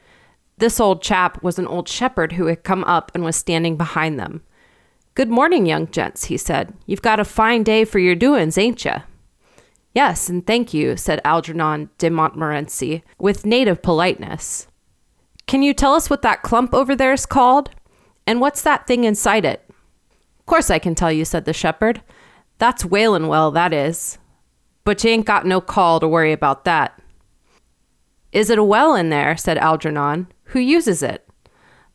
This 0.60 0.80
old 0.80 1.02
chap 1.02 1.44
was 1.44 1.60
an 1.60 1.68
old 1.68 1.90
shepherd 1.90 2.32
who 2.32 2.46
had 2.46 2.64
come 2.64 2.86
up 2.86 3.12
and 3.14 3.26
was 3.26 3.36
standing 3.36 3.76
behind 3.76 4.18
them. 4.18 4.44
Good 5.14 5.30
morning, 5.30 5.66
young 5.66 5.92
gents, 5.92 6.24
he 6.26 6.38
said. 6.38 6.74
You've 6.86 7.02
got 7.02 7.20
a 7.20 7.26
fine 7.26 7.64
day 7.64 7.84
for 7.84 8.00
your 8.00 8.16
doin's, 8.16 8.58
ain't 8.58 8.86
you? 8.86 8.94
Yes, 9.94 10.30
and 10.30 10.46
thank 10.46 10.74
you, 10.74 10.96
said 10.96 11.22
Algernon 11.26 11.90
de 11.98 12.10
Montmorency, 12.10 13.04
with 13.20 13.46
native 13.46 13.82
politeness. 13.82 14.68
Can 15.48 15.62
you 15.62 15.74
tell 15.74 15.94
us 15.94 16.10
what 16.10 16.22
that 16.22 16.44
clump 16.44 16.74
over 16.74 16.96
there 16.96 17.12
is 17.12 17.26
called? 17.26 17.72
And 18.26 18.40
what's 18.40 18.62
that 18.62 18.88
thing 18.88 19.04
inside 19.04 19.44
it? 19.44 19.70
Course 20.52 20.70
I 20.70 20.80
can 20.80 20.96
tell 20.96 21.14
you, 21.14 21.24
said 21.24 21.46
the 21.46 21.54
shepherd. 21.54 22.02
That's 22.58 22.84
Wailin' 22.84 23.30
well, 23.30 23.52
that 23.52 23.72
is. 23.72 24.18
But 24.84 25.02
you 25.02 25.10
ain't 25.12 25.26
got 25.26 25.46
no 25.46 25.62
call 25.62 26.02
to 26.02 26.10
worry 26.10 26.34
about 26.34 26.66
that. 26.66 27.02
Is 28.34 28.50
it 28.50 28.60
a 28.60 28.64
well 28.64 28.94
in 28.94 29.12
there? 29.12 29.38
said 29.38 29.58
Algernon. 29.58 30.28
Who 30.48 30.60
uses 30.60 31.02
it? 31.02 31.26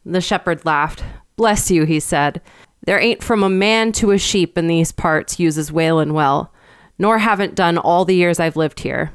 The 0.07 0.23
shepherd 0.23 0.65
laughed. 0.65 1.05
Bless 1.37 1.71
you, 1.71 1.85
he 1.85 2.01
said. 2.01 2.41
There 2.87 2.99
ain't 2.99 3.23
from 3.23 3.43
a 3.43 3.51
man 3.51 3.93
to 3.93 4.13
a 4.13 4.17
sheep 4.17 4.57
in 4.57 4.69
these 4.69 4.91
parts 4.91 5.39
uses 5.39 5.71
Wailin' 5.71 6.15
well, 6.15 6.51
nor 6.99 7.19
haven't 7.19 7.55
done 7.55 7.79
all 7.79 8.05
the 8.05 8.15
years 8.15 8.41
I've 8.41 8.57
lived 8.57 8.81
here. 8.81 9.13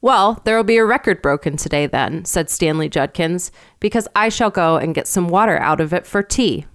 Well, 0.00 0.40
there'll 0.44 0.64
be 0.64 0.76
a 0.76 0.84
record 0.84 1.22
broken 1.22 1.56
today, 1.56 1.86
then, 1.86 2.24
said 2.24 2.50
Stanley 2.50 2.88
Judkins, 2.88 3.50
because 3.80 4.06
I 4.14 4.28
shall 4.28 4.50
go 4.50 4.76
and 4.76 4.94
get 4.94 5.08
some 5.08 5.28
water 5.28 5.58
out 5.58 5.80
of 5.80 5.92
it 5.92 6.06
for 6.06 6.22
tea. 6.22 6.66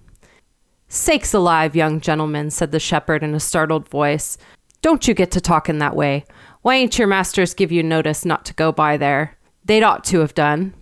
Sakes 0.88 1.32
alive, 1.32 1.74
young 1.74 2.00
gentleman, 2.00 2.50
said 2.50 2.72
the 2.72 2.78
shepherd 2.78 3.22
in 3.22 3.34
a 3.34 3.40
startled 3.40 3.88
voice. 3.88 4.36
Don't 4.82 5.08
you 5.08 5.14
get 5.14 5.30
to 5.30 5.40
talking 5.40 5.78
that 5.78 5.96
way. 5.96 6.24
Why 6.60 6.74
ain't 6.74 6.98
your 6.98 7.08
masters 7.08 7.54
give 7.54 7.72
you 7.72 7.82
notice 7.82 8.24
not 8.24 8.44
to 8.46 8.54
go 8.54 8.72
by 8.72 8.96
there? 8.96 9.38
They'd 9.64 9.82
ought 9.82 10.04
to 10.04 10.18
have 10.18 10.34
done. 10.34 10.74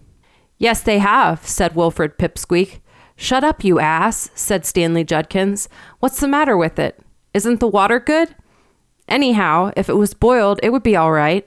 Yes, 0.59 0.83
they 0.83 0.99
have, 0.99 1.47
said 1.47 1.77
Wilfred 1.77 2.19
Pipsqueak. 2.19 2.81
Shut 3.15 3.45
up, 3.45 3.63
you 3.63 3.79
ass, 3.79 4.31
said 4.35 4.65
Stanley 4.65 5.05
Judkins. 5.05 5.69
What's 6.01 6.19
the 6.21 6.27
matter 6.27 6.57
with 6.57 6.79
it? 6.79 6.99
Isn't 7.33 7.61
the 7.61 7.69
water 7.69 8.01
good? 8.01 8.35
Anyhow, 9.11 9.73
if 9.77 9.89
it 9.89 9.97
was 9.97 10.15
boiled, 10.15 10.61
it 10.63 10.71
would 10.71 10.85
be 10.85 10.97
all 10.97 11.13
right. 11.13 11.47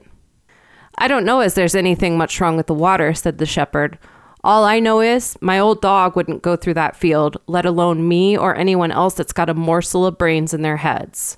I 0.98 1.08
don't 1.08 1.25
know 1.25 1.39
as 1.39 1.55
there's 1.55 1.75
anything 1.75 2.17
much 2.17 2.39
wrong 2.39 2.58
with 2.58 2.67
the 2.67 2.74
water, 2.74 3.13
said 3.13 3.38
the 3.38 3.46
shepherd. 3.46 3.98
All 4.43 4.65
I 4.65 4.79
know 4.79 5.00
is 5.00 5.38
my 5.39 5.58
old 5.58 5.82
dog 5.82 6.15
wouldn't 6.15 6.43
go 6.43 6.58
through 6.58 6.74
that 6.75 6.98
field, 6.98 7.38
let 7.48 7.65
alone 7.65 8.08
me 8.08 8.38
or 8.38 8.55
anyone 8.55 8.91
else 8.91 9.13
that's 9.13 9.32
got 9.32 9.50
a 9.50 9.53
morsel 9.53 10.05
of 10.05 10.17
brains 10.17 10.53
in 10.53 10.62
their 10.62 10.77
heads. 10.77 11.38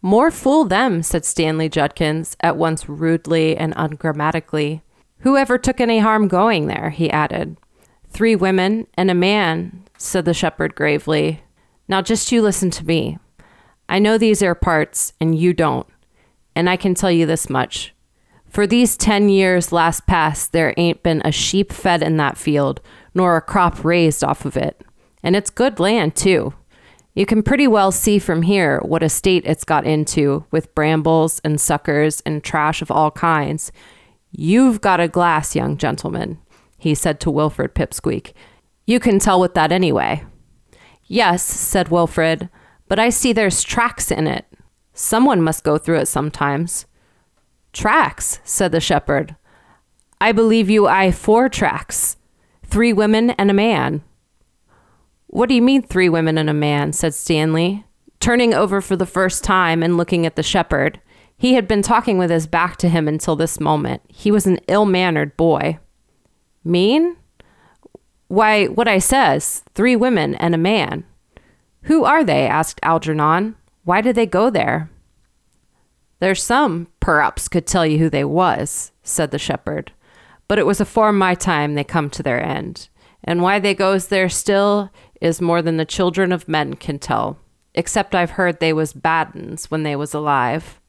More 0.00 0.30
fool 0.30 0.64
them, 0.64 1.02
said 1.02 1.24
Stanley 1.24 1.68
Judkins, 1.68 2.36
at 2.40 2.56
once 2.56 2.88
rudely 2.88 3.56
and 3.56 3.74
ungrammatically. 3.76 4.82
Whoever 5.18 5.58
took 5.58 5.80
any 5.80 5.98
harm 5.98 6.28
going 6.28 6.68
there? 6.68 6.90
he 6.90 7.10
added. 7.10 7.56
Three 8.08 8.34
women 8.34 8.86
and 8.94 9.10
a 9.10 9.14
man, 9.14 9.84
said 9.98 10.24
the 10.24 10.32
shepherd 10.32 10.74
gravely. 10.74 11.42
Now 11.88 12.00
just 12.00 12.32
you 12.32 12.40
listen 12.40 12.70
to 12.70 12.86
me. 12.86 13.18
I 13.90 13.98
know 13.98 14.16
these 14.16 14.40
are 14.40 14.54
parts, 14.54 15.12
and 15.20 15.36
you 15.36 15.52
don't. 15.52 15.86
And 16.54 16.70
I 16.70 16.76
can 16.76 16.94
tell 16.94 17.10
you 17.10 17.26
this 17.26 17.50
much. 17.50 17.92
For 18.48 18.64
these 18.64 18.96
10 18.96 19.28
years 19.28 19.72
last 19.72 20.06
past, 20.06 20.52
there 20.52 20.72
ain't 20.76 21.02
been 21.02 21.20
a 21.24 21.32
sheep 21.32 21.72
fed 21.72 22.00
in 22.00 22.16
that 22.16 22.38
field, 22.38 22.80
nor 23.14 23.36
a 23.36 23.42
crop 23.42 23.84
raised 23.84 24.22
off 24.22 24.44
of 24.44 24.56
it. 24.56 24.80
And 25.24 25.34
it's 25.34 25.50
good 25.50 25.80
land, 25.80 26.14
too. 26.14 26.54
You 27.14 27.26
can 27.26 27.42
pretty 27.42 27.66
well 27.66 27.90
see 27.90 28.20
from 28.20 28.42
here 28.42 28.78
what 28.84 29.02
a 29.02 29.08
state 29.08 29.42
it's 29.44 29.64
got 29.64 29.84
into, 29.84 30.44
with 30.52 30.72
brambles 30.76 31.40
and 31.40 31.60
suckers 31.60 32.20
and 32.20 32.44
trash 32.44 32.82
of 32.82 32.92
all 32.92 33.10
kinds. 33.10 33.72
You've 34.30 34.80
got 34.80 35.00
a 35.00 35.08
glass, 35.08 35.56
young 35.56 35.76
gentleman, 35.76 36.38
he 36.78 36.94
said 36.94 37.18
to 37.20 37.30
Wilfred 37.30 37.74
Pipsqueak. 37.74 38.34
You 38.86 39.00
can 39.00 39.18
tell 39.18 39.40
with 39.40 39.54
that 39.54 39.72
anyway. 39.72 40.24
Yes, 41.06 41.42
said 41.42 41.88
Wilfred, 41.88 42.48
but 42.90 42.98
I 42.98 43.08
see 43.08 43.32
there's 43.32 43.62
tracks 43.62 44.10
in 44.10 44.26
it. 44.26 44.46
Someone 44.94 45.40
must 45.40 45.62
go 45.62 45.78
through 45.78 46.00
it 46.00 46.08
sometimes. 46.08 46.86
Tracks, 47.72 48.40
said 48.42 48.72
the 48.72 48.80
shepherd. 48.80 49.36
I 50.20 50.32
believe 50.32 50.68
you 50.68 50.88
I 50.88 51.12
four 51.12 51.48
tracks. 51.48 52.16
Three 52.66 52.92
women 52.92 53.30
and 53.30 53.48
a 53.48 53.54
man. 53.54 54.02
What 55.28 55.48
do 55.48 55.54
you 55.54 55.62
mean, 55.62 55.82
three 55.82 56.08
women 56.08 56.36
and 56.36 56.50
a 56.50 56.52
man? 56.52 56.92
said 56.92 57.14
Stanley, 57.14 57.84
turning 58.18 58.54
over 58.54 58.80
for 58.80 58.96
the 58.96 59.06
first 59.06 59.44
time 59.44 59.84
and 59.84 59.96
looking 59.96 60.26
at 60.26 60.34
the 60.34 60.42
shepherd. 60.42 61.00
He 61.36 61.54
had 61.54 61.68
been 61.68 61.82
talking 61.82 62.18
with 62.18 62.30
his 62.30 62.48
back 62.48 62.76
to 62.78 62.88
him 62.88 63.06
until 63.06 63.36
this 63.36 63.60
moment. 63.60 64.02
He 64.08 64.32
was 64.32 64.48
an 64.48 64.58
ill 64.66 64.84
mannered 64.84 65.36
boy. 65.36 65.78
Mean? 66.64 67.16
Why, 68.26 68.66
what 68.66 68.88
I 68.88 68.98
says 68.98 69.62
three 69.76 69.94
women 69.94 70.34
and 70.34 70.56
a 70.56 70.58
man. 70.58 71.04
Who 71.82 72.04
are 72.04 72.24
they? 72.24 72.46
asked 72.46 72.80
Algernon. 72.82 73.56
Why 73.84 74.00
did 74.00 74.14
they 74.14 74.26
go 74.26 74.50
there? 74.50 74.90
There's 76.20 76.42
some, 76.42 76.88
perhaps, 77.00 77.48
could 77.48 77.66
tell 77.66 77.86
you 77.86 77.98
who 77.98 78.10
they 78.10 78.24
was, 78.24 78.92
said 79.02 79.30
the 79.30 79.38
shepherd. 79.38 79.92
But 80.48 80.58
it 80.58 80.66
was 80.66 80.80
afore 80.80 81.12
my 81.12 81.34
time 81.34 81.74
they 81.74 81.84
come 81.84 82.10
to 82.10 82.22
their 82.22 82.42
end. 82.42 82.88
And 83.24 83.42
why 83.42 83.58
they 83.58 83.74
goes 83.74 84.08
there 84.08 84.28
still 84.28 84.90
is 85.20 85.40
more 85.40 85.62
than 85.62 85.76
the 85.76 85.84
children 85.84 86.32
of 86.32 86.48
men 86.48 86.74
can 86.74 86.98
tell, 86.98 87.38
except 87.74 88.14
I've 88.14 88.32
heard 88.32 88.60
they 88.60 88.72
was 88.72 88.92
bad 88.92 89.34
uns 89.34 89.70
when 89.70 89.82
they 89.82 89.96
was 89.96 90.14
alive. 90.14 90.80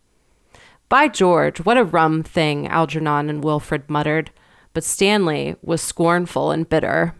By 0.89 1.07
George, 1.07 1.59
what 1.59 1.77
a 1.77 1.83
rum 1.85 2.23
thing, 2.23 2.67
Algernon 2.67 3.29
and 3.29 3.43
Wilfred 3.43 3.89
muttered, 3.89 4.31
but 4.73 4.83
Stanley 4.83 5.55
was 5.61 5.81
scornful 5.81 6.51
and 6.51 6.67
bitter. 6.67 7.15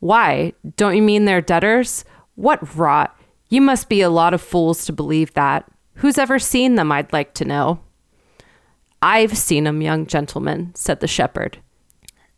Why, 0.00 0.54
don't 0.76 0.96
you 0.96 1.02
mean 1.02 1.24
they're 1.24 1.40
debtors? 1.40 2.04
What 2.42 2.76
rot! 2.76 3.16
You 3.50 3.60
must 3.60 3.88
be 3.88 4.00
a 4.00 4.10
lot 4.10 4.34
of 4.34 4.42
fools 4.42 4.84
to 4.86 4.92
believe 4.92 5.32
that. 5.34 5.64
Who's 5.98 6.18
ever 6.18 6.40
seen 6.40 6.74
them, 6.74 6.90
I'd 6.90 7.12
like 7.12 7.34
to 7.34 7.44
know? 7.44 7.78
I've 9.00 9.38
seen 9.38 9.64
'em, 9.64 9.80
young 9.80 10.06
gentleman, 10.08 10.72
said 10.74 10.98
the 10.98 11.06
shepherd. 11.06 11.58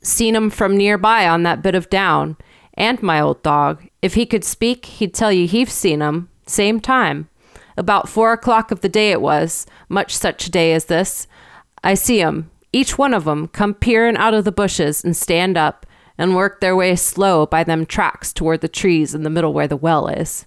Seen 0.02 0.36
'em 0.36 0.50
from 0.50 0.76
nearby 0.76 1.26
on 1.26 1.42
that 1.44 1.62
bit 1.62 1.74
of 1.74 1.88
down, 1.88 2.36
and 2.74 3.02
my 3.02 3.18
old 3.18 3.42
dog. 3.42 3.82
If 4.02 4.12
he 4.12 4.26
could 4.26 4.44
speak, 4.44 4.84
he'd 4.84 5.14
tell 5.14 5.32
you 5.32 5.46
he've 5.46 5.70
seen 5.70 6.02
'em. 6.02 6.28
Same 6.44 6.80
time. 6.80 7.30
About 7.78 8.06
four 8.06 8.34
o'clock 8.34 8.70
of 8.70 8.82
the 8.82 8.90
day 8.90 9.10
it 9.10 9.22
was, 9.22 9.66
much 9.88 10.14
such 10.14 10.46
a 10.46 10.50
day 10.50 10.74
as 10.74 10.84
this. 10.84 11.26
I 11.82 11.94
see 11.94 12.20
'em, 12.20 12.50
each 12.74 12.98
one 12.98 13.14
of 13.14 13.26
'em, 13.26 13.48
come 13.48 13.72
peering 13.72 14.18
out 14.18 14.34
of 14.34 14.44
the 14.44 14.52
bushes 14.52 15.02
and 15.02 15.16
stand 15.16 15.56
up 15.56 15.86
and 16.16 16.36
work 16.36 16.60
their 16.60 16.76
way 16.76 16.94
slow 16.96 17.46
by 17.46 17.64
them 17.64 17.86
tracks 17.86 18.32
toward 18.32 18.60
the 18.60 18.68
trees 18.68 19.14
in 19.14 19.22
the 19.22 19.30
middle 19.30 19.52
where 19.52 19.68
the 19.68 19.76
well 19.76 20.08
is. 20.08 20.46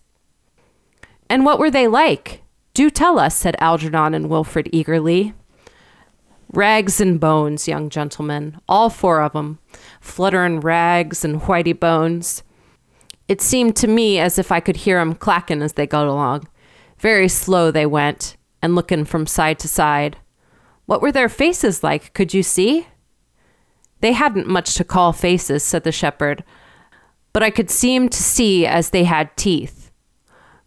And 1.29 1.45
what 1.45 1.59
were 1.59 1.71
they 1.71 1.88
like? 1.88 2.43
Do 2.74 2.89
tell 2.89 3.19
us, 3.19 3.36
said 3.36 3.55
Algernon 3.59 4.13
and 4.13 4.29
Wilfred 4.29 4.69
eagerly. 4.71 5.33
Rags 6.53 7.01
and 7.01 7.19
bones, 7.19 7.67
young 7.67 7.89
gentlemen, 7.89 8.62
all 8.69 8.89
four 8.89 9.21
of 9.21 9.36
'em, 9.36 9.59
flutterin' 10.00 10.62
rags 10.63 11.25
and 11.25 11.41
whitey 11.41 11.77
bones. 11.77 12.43
It 13.27 13.41
seemed 13.41 13.75
to 13.77 13.88
me 13.88 14.19
as 14.19 14.39
if 14.39 14.51
I 14.51 14.62
could 14.62 14.77
hear 14.77 15.00
'em 15.00 15.15
clackin' 15.15 15.62
as 15.62 15.74
they 15.74 15.86
got 15.86 16.07
along. 16.07 16.47
Very 17.00 17.27
slow 17.27 17.69
they 17.71 17.86
went, 17.86 18.38
and 18.62 18.75
lookin' 18.75 19.03
from 19.03 19.27
side 19.27 19.59
to 19.59 19.67
side. 19.67 20.17
What 20.86 21.01
were 21.01 21.12
their 21.12 21.27
faces 21.27 21.83
like, 21.83 22.13
could 22.13 22.33
you 22.33 22.43
see? 22.43 22.88
They 24.01 24.13
hadn't 24.13 24.47
much 24.47 24.75
to 24.75 24.83
call 24.83 25.13
faces, 25.13 25.63
said 25.63 25.83
the 25.83 25.91
shepherd, 25.91 26.43
but 27.33 27.43
I 27.43 27.49
could 27.49 27.69
seem 27.69 28.09
to 28.09 28.23
see 28.23 28.65
as 28.65 28.89
they 28.89 29.03
had 29.03 29.35
teeth. 29.37 29.91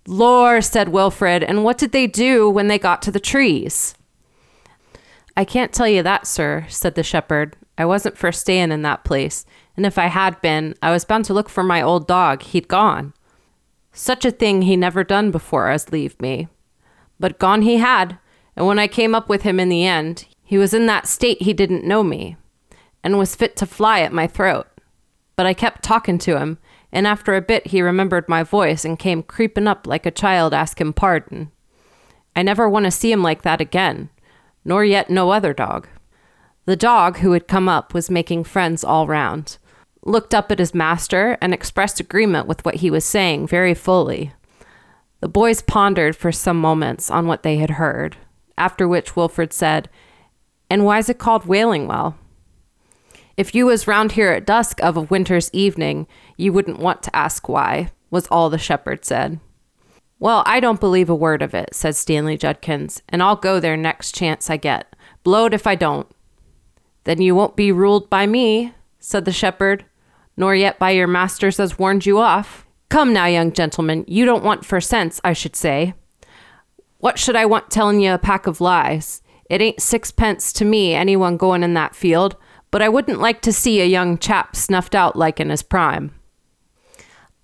Lor, 0.06 0.60
said 0.60 0.88
Wilfred, 0.88 1.44
and 1.44 1.62
what 1.62 1.78
did 1.78 1.92
they 1.92 2.06
do 2.06 2.48
when 2.48 2.68
they 2.68 2.78
got 2.78 3.02
to 3.02 3.10
the 3.10 3.20
trees? 3.20 3.94
I 5.36 5.44
can't 5.44 5.72
tell 5.72 5.88
you 5.88 6.02
that, 6.02 6.26
sir, 6.26 6.66
said 6.68 6.94
the 6.94 7.02
shepherd. 7.02 7.56
I 7.78 7.84
wasn't 7.84 8.18
for 8.18 8.32
staying 8.32 8.72
in 8.72 8.82
that 8.82 9.04
place, 9.04 9.46
and 9.76 9.86
if 9.86 9.98
I 9.98 10.06
had 10.06 10.40
been, 10.40 10.74
I 10.82 10.90
was 10.90 11.04
bound 11.04 11.24
to 11.26 11.34
look 11.34 11.48
for 11.48 11.62
my 11.62 11.80
old 11.80 12.06
dog. 12.06 12.42
He'd 12.42 12.68
gone. 12.68 13.14
Such 13.92 14.24
a 14.24 14.30
thing 14.30 14.62
he 14.62 14.76
never 14.76 15.04
done 15.04 15.30
before 15.30 15.68
as 15.68 15.92
leave 15.92 16.20
me. 16.20 16.48
But 17.18 17.38
gone 17.38 17.62
he 17.62 17.78
had, 17.78 18.18
and 18.56 18.66
when 18.66 18.78
I 18.78 18.86
came 18.86 19.14
up 19.14 19.28
with 19.28 19.42
him 19.42 19.60
in 19.60 19.68
the 19.68 19.86
end, 19.86 20.26
he 20.42 20.58
was 20.58 20.74
in 20.74 20.86
that 20.86 21.06
state 21.06 21.42
he 21.42 21.52
didn't 21.52 21.84
know 21.84 22.02
me, 22.02 22.36
and 23.02 23.18
was 23.18 23.36
fit 23.36 23.56
to 23.56 23.66
fly 23.66 24.00
at 24.00 24.12
my 24.12 24.26
throat. 24.26 24.66
But 25.36 25.46
I 25.46 25.54
kept 25.54 25.82
talking 25.82 26.18
to 26.18 26.38
him, 26.38 26.58
and 26.92 27.06
after 27.06 27.34
a 27.34 27.40
bit 27.40 27.68
he 27.68 27.82
remembered 27.82 28.28
my 28.28 28.42
voice 28.42 28.84
and 28.84 28.98
came 28.98 29.22
creeping 29.22 29.66
up 29.66 29.86
like 29.86 30.06
a 30.06 30.10
child 30.10 30.52
asking 30.52 30.94
pardon. 30.94 31.50
I 32.36 32.42
never 32.42 32.68
want 32.68 32.84
to 32.84 32.90
see 32.90 33.10
him 33.10 33.22
like 33.22 33.42
that 33.42 33.60
again, 33.60 34.10
nor 34.64 34.84
yet 34.84 35.10
no 35.10 35.30
other 35.30 35.52
dog. 35.52 35.88
The 36.66 36.76
dog 36.76 37.18
who 37.18 37.32
had 37.32 37.48
come 37.48 37.68
up 37.68 37.94
was 37.94 38.10
making 38.10 38.44
friends 38.44 38.84
all 38.84 39.06
round, 39.06 39.58
looked 40.04 40.34
up 40.34 40.52
at 40.52 40.58
his 40.58 40.74
master, 40.74 41.36
and 41.40 41.52
expressed 41.52 42.00
agreement 42.00 42.46
with 42.46 42.64
what 42.64 42.76
he 42.76 42.90
was 42.90 43.04
saying 43.04 43.46
very 43.46 43.74
fully. 43.74 44.32
The 45.20 45.28
boys 45.28 45.62
pondered 45.62 46.16
for 46.16 46.32
some 46.32 46.60
moments 46.60 47.10
on 47.10 47.26
what 47.26 47.42
they 47.42 47.56
had 47.56 47.70
heard, 47.70 48.16
after 48.56 48.86
which 48.86 49.16
Wilfred 49.16 49.52
said, 49.52 49.88
And 50.70 50.84
why's 50.84 51.08
it 51.08 51.18
called 51.18 51.46
Wailing 51.46 51.86
Well? 51.86 52.16
If 53.36 53.54
you 53.54 53.66
was 53.66 53.86
round 53.86 54.12
here 54.12 54.30
at 54.30 54.46
dusk 54.46 54.82
of 54.82 54.96
a 54.96 55.02
winter's 55.02 55.50
evening, 55.52 56.06
you 56.36 56.52
wouldn't 56.52 56.78
want 56.78 57.02
to 57.04 57.16
ask 57.16 57.48
why, 57.48 57.90
was 58.10 58.26
all 58.26 58.50
the 58.50 58.58
shepherd 58.58 59.04
said. 59.04 59.40
Well, 60.18 60.42
I 60.44 60.60
don't 60.60 60.80
believe 60.80 61.08
a 61.08 61.14
word 61.14 61.40
of 61.40 61.54
it, 61.54 61.74
said 61.74 61.96
Stanley 61.96 62.36
Judkins, 62.36 63.02
and 63.08 63.22
I'll 63.22 63.36
go 63.36 63.58
there 63.58 63.76
next 63.76 64.14
chance 64.14 64.50
I 64.50 64.58
get. 64.58 64.94
Blowed 65.22 65.54
if 65.54 65.66
I 65.66 65.74
don't. 65.74 66.06
Then 67.04 67.22
you 67.22 67.34
won't 67.34 67.56
be 67.56 67.72
ruled 67.72 68.10
by 68.10 68.26
me, 68.26 68.74
said 68.98 69.24
the 69.24 69.32
shepherd, 69.32 69.86
nor 70.36 70.54
yet 70.54 70.78
by 70.78 70.90
your 70.90 71.06
masters 71.06 71.58
as 71.58 71.78
warned 71.78 72.04
you 72.04 72.18
off. 72.18 72.66
Come 72.90 73.12
now, 73.12 73.26
young 73.26 73.52
gentleman, 73.52 74.04
you 74.06 74.24
don't 74.24 74.44
want 74.44 74.66
for 74.66 74.80
sense, 74.80 75.20
I 75.24 75.32
should 75.32 75.56
say. 75.56 75.94
What 76.98 77.18
should 77.18 77.36
I 77.36 77.46
want 77.46 77.70
telling 77.70 78.00
you 78.00 78.12
a 78.12 78.18
pack 78.18 78.46
of 78.46 78.60
lies? 78.60 79.22
It 79.48 79.62
ain't 79.62 79.80
sixpence 79.80 80.52
to 80.54 80.64
me, 80.66 80.94
anyone 80.94 81.38
going 81.38 81.62
in 81.62 81.72
that 81.74 81.96
field, 81.96 82.36
but 82.70 82.82
I 82.82 82.88
wouldn't 82.88 83.20
like 83.20 83.40
to 83.42 83.52
see 83.52 83.80
a 83.80 83.86
young 83.86 84.18
chap 84.18 84.54
snuffed 84.54 84.94
out 84.94 85.16
like 85.16 85.40
in 85.40 85.50
his 85.50 85.62
prime. 85.62 86.12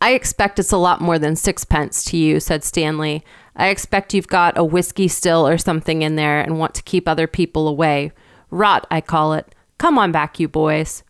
I 0.01 0.13
expect 0.13 0.59
it's 0.59 0.73
a 0.73 0.77
lot 0.77 1.01
more 1.01 1.19
than 1.19 1.37
sixpence 1.37 2.05
to 2.05 2.17
you, 2.17 2.39
said 2.39 2.63
Stanley. 2.63 3.25
I 3.57 3.69
expect 3.69 4.13
you've 4.13 4.29
got 4.29 4.59
a 4.59 4.65
whiskey 4.65 5.09
still 5.09 5.47
or 5.47 5.57
something 5.57 6.03
in 6.03 6.17
there 6.17 6.41
and 6.41 6.59
want 6.59 6.75
to 6.75 6.83
keep 6.83 7.09
other 7.09 7.27
people 7.27 7.67
away. 7.67 8.13
Rot, 8.51 8.87
I 8.91 9.01
call 9.01 9.33
it. 9.33 9.55
Come 9.79 9.99
on 9.99 10.13
back, 10.13 10.39
you 10.39 10.49
boys. 10.49 11.03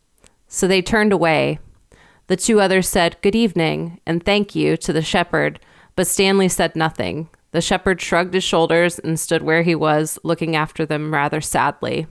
So 0.46 0.68
they 0.68 0.82
turned 0.82 1.12
away. 1.12 1.58
The 2.28 2.36
two 2.36 2.60
others 2.60 2.88
said 2.88 3.16
good 3.22 3.34
evening 3.34 4.00
and 4.06 4.24
thank 4.24 4.54
you 4.54 4.76
to 4.78 4.92
the 4.92 5.02
shepherd, 5.02 5.60
but 5.96 6.06
Stanley 6.06 6.48
said 6.48 6.76
nothing. 6.76 7.28
The 7.50 7.60
shepherd 7.60 8.00
shrugged 8.00 8.34
his 8.34 8.44
shoulders 8.44 8.98
and 8.98 9.18
stood 9.18 9.42
where 9.42 9.62
he 9.62 9.74
was, 9.74 10.18
looking 10.22 10.54
after 10.54 10.84
them 10.86 11.12
rather 11.12 11.40
sadly. 11.40 12.06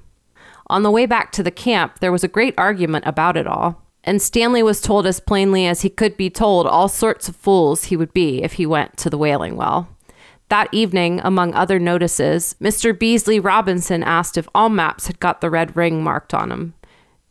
On 0.68 0.84
the 0.84 0.92
way 0.92 1.06
back 1.06 1.32
to 1.34 1.44
the 1.44 1.52
camp, 1.52 2.00
there 2.00 2.12
was 2.12 2.24
a 2.24 2.30
great 2.30 2.54
argument 2.58 3.06
about 3.06 3.38
it 3.38 3.46
all, 3.46 3.84
and 4.04 4.22
Stanley 4.22 4.64
was 4.64 4.82
told 4.82 5.06
as 5.06 5.20
plainly 5.20 5.66
as 5.66 5.82
he 5.82 5.90
could 5.90 6.18
be 6.18 6.30
told 6.30 6.68
all 6.68 6.88
sorts 6.88 7.28
of 7.30 7.36
fools 7.36 7.86
he 7.86 7.98
would 7.98 8.14
be 8.14 8.44
if 8.44 8.54
he 8.54 8.66
went 8.66 8.98
to 8.98 9.10
the 9.10 9.18
Wailing 9.18 9.56
well. 9.56 9.90
That 10.50 10.70
evening, 10.72 11.22
among 11.24 11.56
other 11.56 11.80
notices, 11.80 12.56
Mr. 12.62 12.98
Beasley 12.98 13.40
Robinson 13.40 14.04
asked 14.04 14.38
if 14.38 14.48
all 14.54 14.70
maps 14.70 15.08
had 15.08 15.20
got 15.20 15.42
the 15.42 15.50
red 15.50 15.76
ring 15.76 16.04
marked 16.04 16.34
on 16.34 16.50
them. 16.50 16.76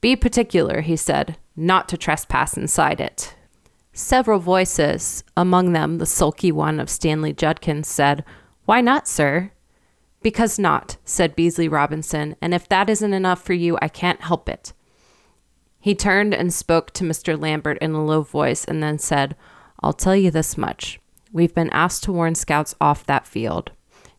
Be 0.00 0.16
particular, 0.16 0.80
he 0.80 0.96
said, 0.96 1.36
not 1.56 1.88
to 1.88 1.96
trespass 1.96 2.56
inside 2.56 3.00
it. 3.00 3.36
Several 3.92 4.40
voices, 4.40 5.22
among 5.36 5.72
them 5.72 5.98
the 5.98 6.06
sulky 6.06 6.50
one 6.50 6.80
of 6.80 6.90
Stanley 6.90 7.32
Judkins, 7.32 7.86
said, 7.86 8.24
Why 8.64 8.80
not, 8.80 9.06
sir? 9.06 9.52
Because 10.24 10.58
not, 10.58 10.96
said 11.04 11.36
Beasley 11.36 11.68
Robinson, 11.68 12.34
and 12.40 12.54
if 12.54 12.66
that 12.70 12.88
isn't 12.88 13.12
enough 13.12 13.42
for 13.42 13.52
you, 13.52 13.76
I 13.82 13.88
can't 13.88 14.22
help 14.22 14.48
it. 14.48 14.72
He 15.78 15.94
turned 15.94 16.32
and 16.32 16.50
spoke 16.50 16.92
to 16.92 17.04
Mr. 17.04 17.38
Lambert 17.38 17.76
in 17.82 17.92
a 17.92 18.02
low 18.02 18.22
voice 18.22 18.64
and 18.64 18.82
then 18.82 18.98
said, 18.98 19.36
I'll 19.82 19.92
tell 19.92 20.16
you 20.16 20.30
this 20.30 20.56
much. 20.56 20.98
We've 21.30 21.54
been 21.54 21.68
asked 21.70 22.04
to 22.04 22.12
warn 22.12 22.34
scouts 22.36 22.74
off 22.80 23.04
that 23.04 23.26
field. 23.26 23.72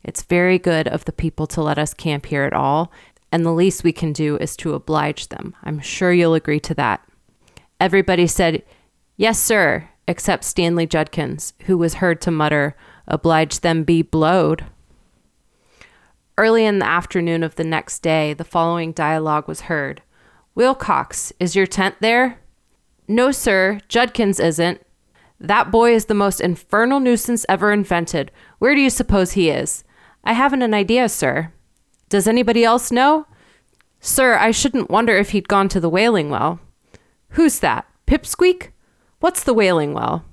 It's 0.04 0.22
very 0.22 0.60
good 0.60 0.88
of 0.88 1.06
the 1.06 1.12
people 1.12 1.48
to 1.48 1.64
let 1.64 1.80
us 1.80 1.96
camp 1.96 2.28
here 2.28 2.44
at 2.44 2.54
all, 2.54 2.92
and 3.32 3.44
the 3.44 3.52
least 3.52 3.84
we 3.84 3.92
can 3.92 4.14
do 4.14 4.38
is 4.38 4.56
to 4.58 4.76
oblige 4.76 5.30
them. 5.30 5.56
I'm 5.64 5.80
sure 5.80 6.14
you'll 6.14 6.36
agree 6.36 6.60
to 6.60 6.76
that. 6.76 7.02
Everybody 7.80 8.28
said, 8.28 8.62
Yes, 9.18 9.40
sir, 9.40 9.90
except 10.08 10.44
Stanley 10.44 10.86
Judkins, 10.86 11.54
who 11.62 11.80
was 11.80 11.96
heard 11.96 12.22
to 12.22 12.32
mutter, 12.32 12.76
Oblige 13.08 13.60
them 13.60 13.84
be 13.84 14.02
blowed. 14.02 14.66
Early 16.38 16.65
in 16.65 16.80
the 16.80 16.88
afternoon 16.88 17.44
of 17.44 17.56
the 17.56 17.63
next 17.63 18.00
day, 18.00 18.34
the 18.34 18.44
following 18.44 18.92
dialogue 18.92 19.48
was 19.48 19.62
heard 19.62 20.01
Wilcox, 20.54 21.32
is 21.39 21.56
your 21.56 21.65
tent 21.65 21.96
there? 22.01 22.39
No, 23.08 23.32
sir, 23.32 23.80
Judkins 23.88 24.39
isn't. 24.39 24.82
That 25.39 25.72
boy 25.72 25.94
is 25.94 26.06
the 26.06 26.13
most 26.13 26.42
infernal 26.42 27.00
nuisance 27.00 27.46
ever 27.48 27.72
invented. 27.72 28.32
Where 28.60 28.75
do 28.75 28.82
you 28.82 28.89
suppose 28.89 29.34
he 29.34 29.50
is? 29.50 29.84
I 30.24 30.34
haven't 30.34 30.62
an 30.62 30.74
idea, 30.74 31.08
sir. 31.08 31.51
Does 32.10 32.27
anybody 32.27 32.63
else 32.63 32.92
know? 32.92 33.27
Sir, 34.00 34.38
I 34.38 34.51
shouldn't 34.51 34.89
wonder 34.89 35.18
if 35.18 35.32
he'd 35.32 35.48
gone 35.48 35.70
to 35.70 35.80
the 35.80 35.89
Wailing 35.89 36.30
well. 36.30 36.60
Who's 37.30 37.60
that? 37.60 37.86
Pipsqueak? 38.08 38.70
What's 39.20 39.44
the 39.44 39.54
Wailing 39.54 39.93
well? 39.93 40.26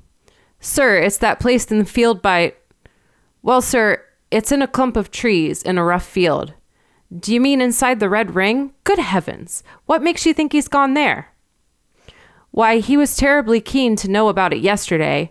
Sir, 0.60 0.98
it's 0.98 1.18
that 1.18 1.40
place 1.40 1.70
in 1.70 1.78
the 1.78 1.84
field 1.84 2.22
by. 2.22 2.54
Well, 3.42 3.60
sir, 3.60 4.04
it's 4.32 4.50
in 4.50 4.62
a 4.62 4.66
clump 4.66 4.96
of 4.96 5.10
trees 5.10 5.62
in 5.62 5.76
a 5.76 5.84
rough 5.84 6.06
field. 6.06 6.54
Do 7.16 7.34
you 7.34 7.40
mean 7.40 7.60
inside 7.60 8.00
the 8.00 8.08
red 8.08 8.34
ring? 8.34 8.72
Good 8.84 8.98
heavens! 8.98 9.62
What 9.84 10.02
makes 10.02 10.24
you 10.24 10.32
think 10.32 10.52
he's 10.52 10.68
gone 10.68 10.94
there? 10.94 11.28
Why, 12.50 12.78
he 12.78 12.96
was 12.96 13.14
terribly 13.14 13.60
keen 13.60 13.94
to 13.96 14.10
know 14.10 14.28
about 14.28 14.54
it 14.54 14.60
yesterday, 14.60 15.30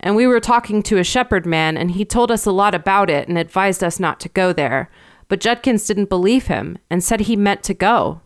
and 0.00 0.16
we 0.16 0.26
were 0.26 0.40
talking 0.40 0.82
to 0.82 0.98
a 0.98 1.04
shepherd 1.04 1.46
man, 1.46 1.76
and 1.76 1.92
he 1.92 2.04
told 2.04 2.32
us 2.32 2.44
a 2.44 2.50
lot 2.50 2.74
about 2.74 3.08
it 3.08 3.28
and 3.28 3.38
advised 3.38 3.84
us 3.84 4.00
not 4.00 4.18
to 4.20 4.28
go 4.28 4.52
there. 4.52 4.90
But 5.28 5.40
Judkins 5.40 5.86
didn't 5.86 6.08
believe 6.08 6.48
him 6.48 6.78
and 6.90 7.04
said 7.04 7.20
he 7.20 7.36
meant 7.36 7.62
to 7.64 7.74
go. 7.74 8.20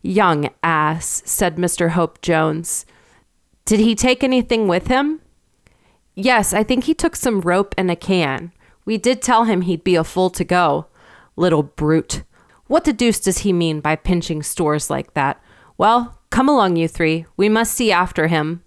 Young 0.00 0.48
ass, 0.62 1.22
said 1.26 1.56
Mr. 1.56 1.90
Hope 1.90 2.22
Jones. 2.22 2.86
Did 3.66 3.80
he 3.80 3.94
take 3.94 4.24
anything 4.24 4.66
with 4.66 4.86
him? 4.86 5.20
Yes, 6.14 6.54
I 6.54 6.62
think 6.62 6.84
he 6.84 6.94
took 6.94 7.14
some 7.14 7.42
rope 7.42 7.74
and 7.76 7.90
a 7.90 7.96
can. 7.96 8.52
We 8.88 8.96
did 8.96 9.20
tell 9.20 9.44
him 9.44 9.60
he'd 9.60 9.84
be 9.84 9.96
a 9.96 10.02
fool 10.02 10.30
to 10.30 10.44
go. 10.44 10.86
Little 11.36 11.62
brute. 11.62 12.22
What 12.68 12.86
the 12.86 12.94
deuce 12.94 13.20
does 13.20 13.40
he 13.40 13.52
mean 13.52 13.80
by 13.80 13.96
pinching 13.96 14.42
stores 14.42 14.88
like 14.88 15.12
that? 15.12 15.42
Well, 15.76 16.18
come 16.30 16.48
along, 16.48 16.76
you 16.76 16.88
three. 16.88 17.26
We 17.36 17.50
must 17.50 17.74
see 17.74 17.92
after 17.92 18.28
him. 18.28 18.62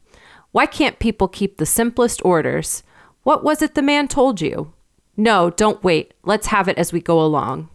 Why 0.51 0.67
can't 0.67 0.99
people 0.99 1.27
keep 1.27 1.57
the 1.57 1.65
simplest 1.65 2.23
orders? 2.23 2.83
What 3.23 3.43
was 3.43 3.63
it 3.63 3.73
the 3.73 3.81
man 3.81 4.07
told 4.07 4.41
you? 4.41 4.73
No, 5.17 5.49
don't 5.49 5.83
wait. 5.83 6.13
Let's 6.23 6.47
have 6.47 6.67
it 6.67 6.77
as 6.77 6.93
we 6.93 7.01
go 7.01 7.19
along. 7.19 7.69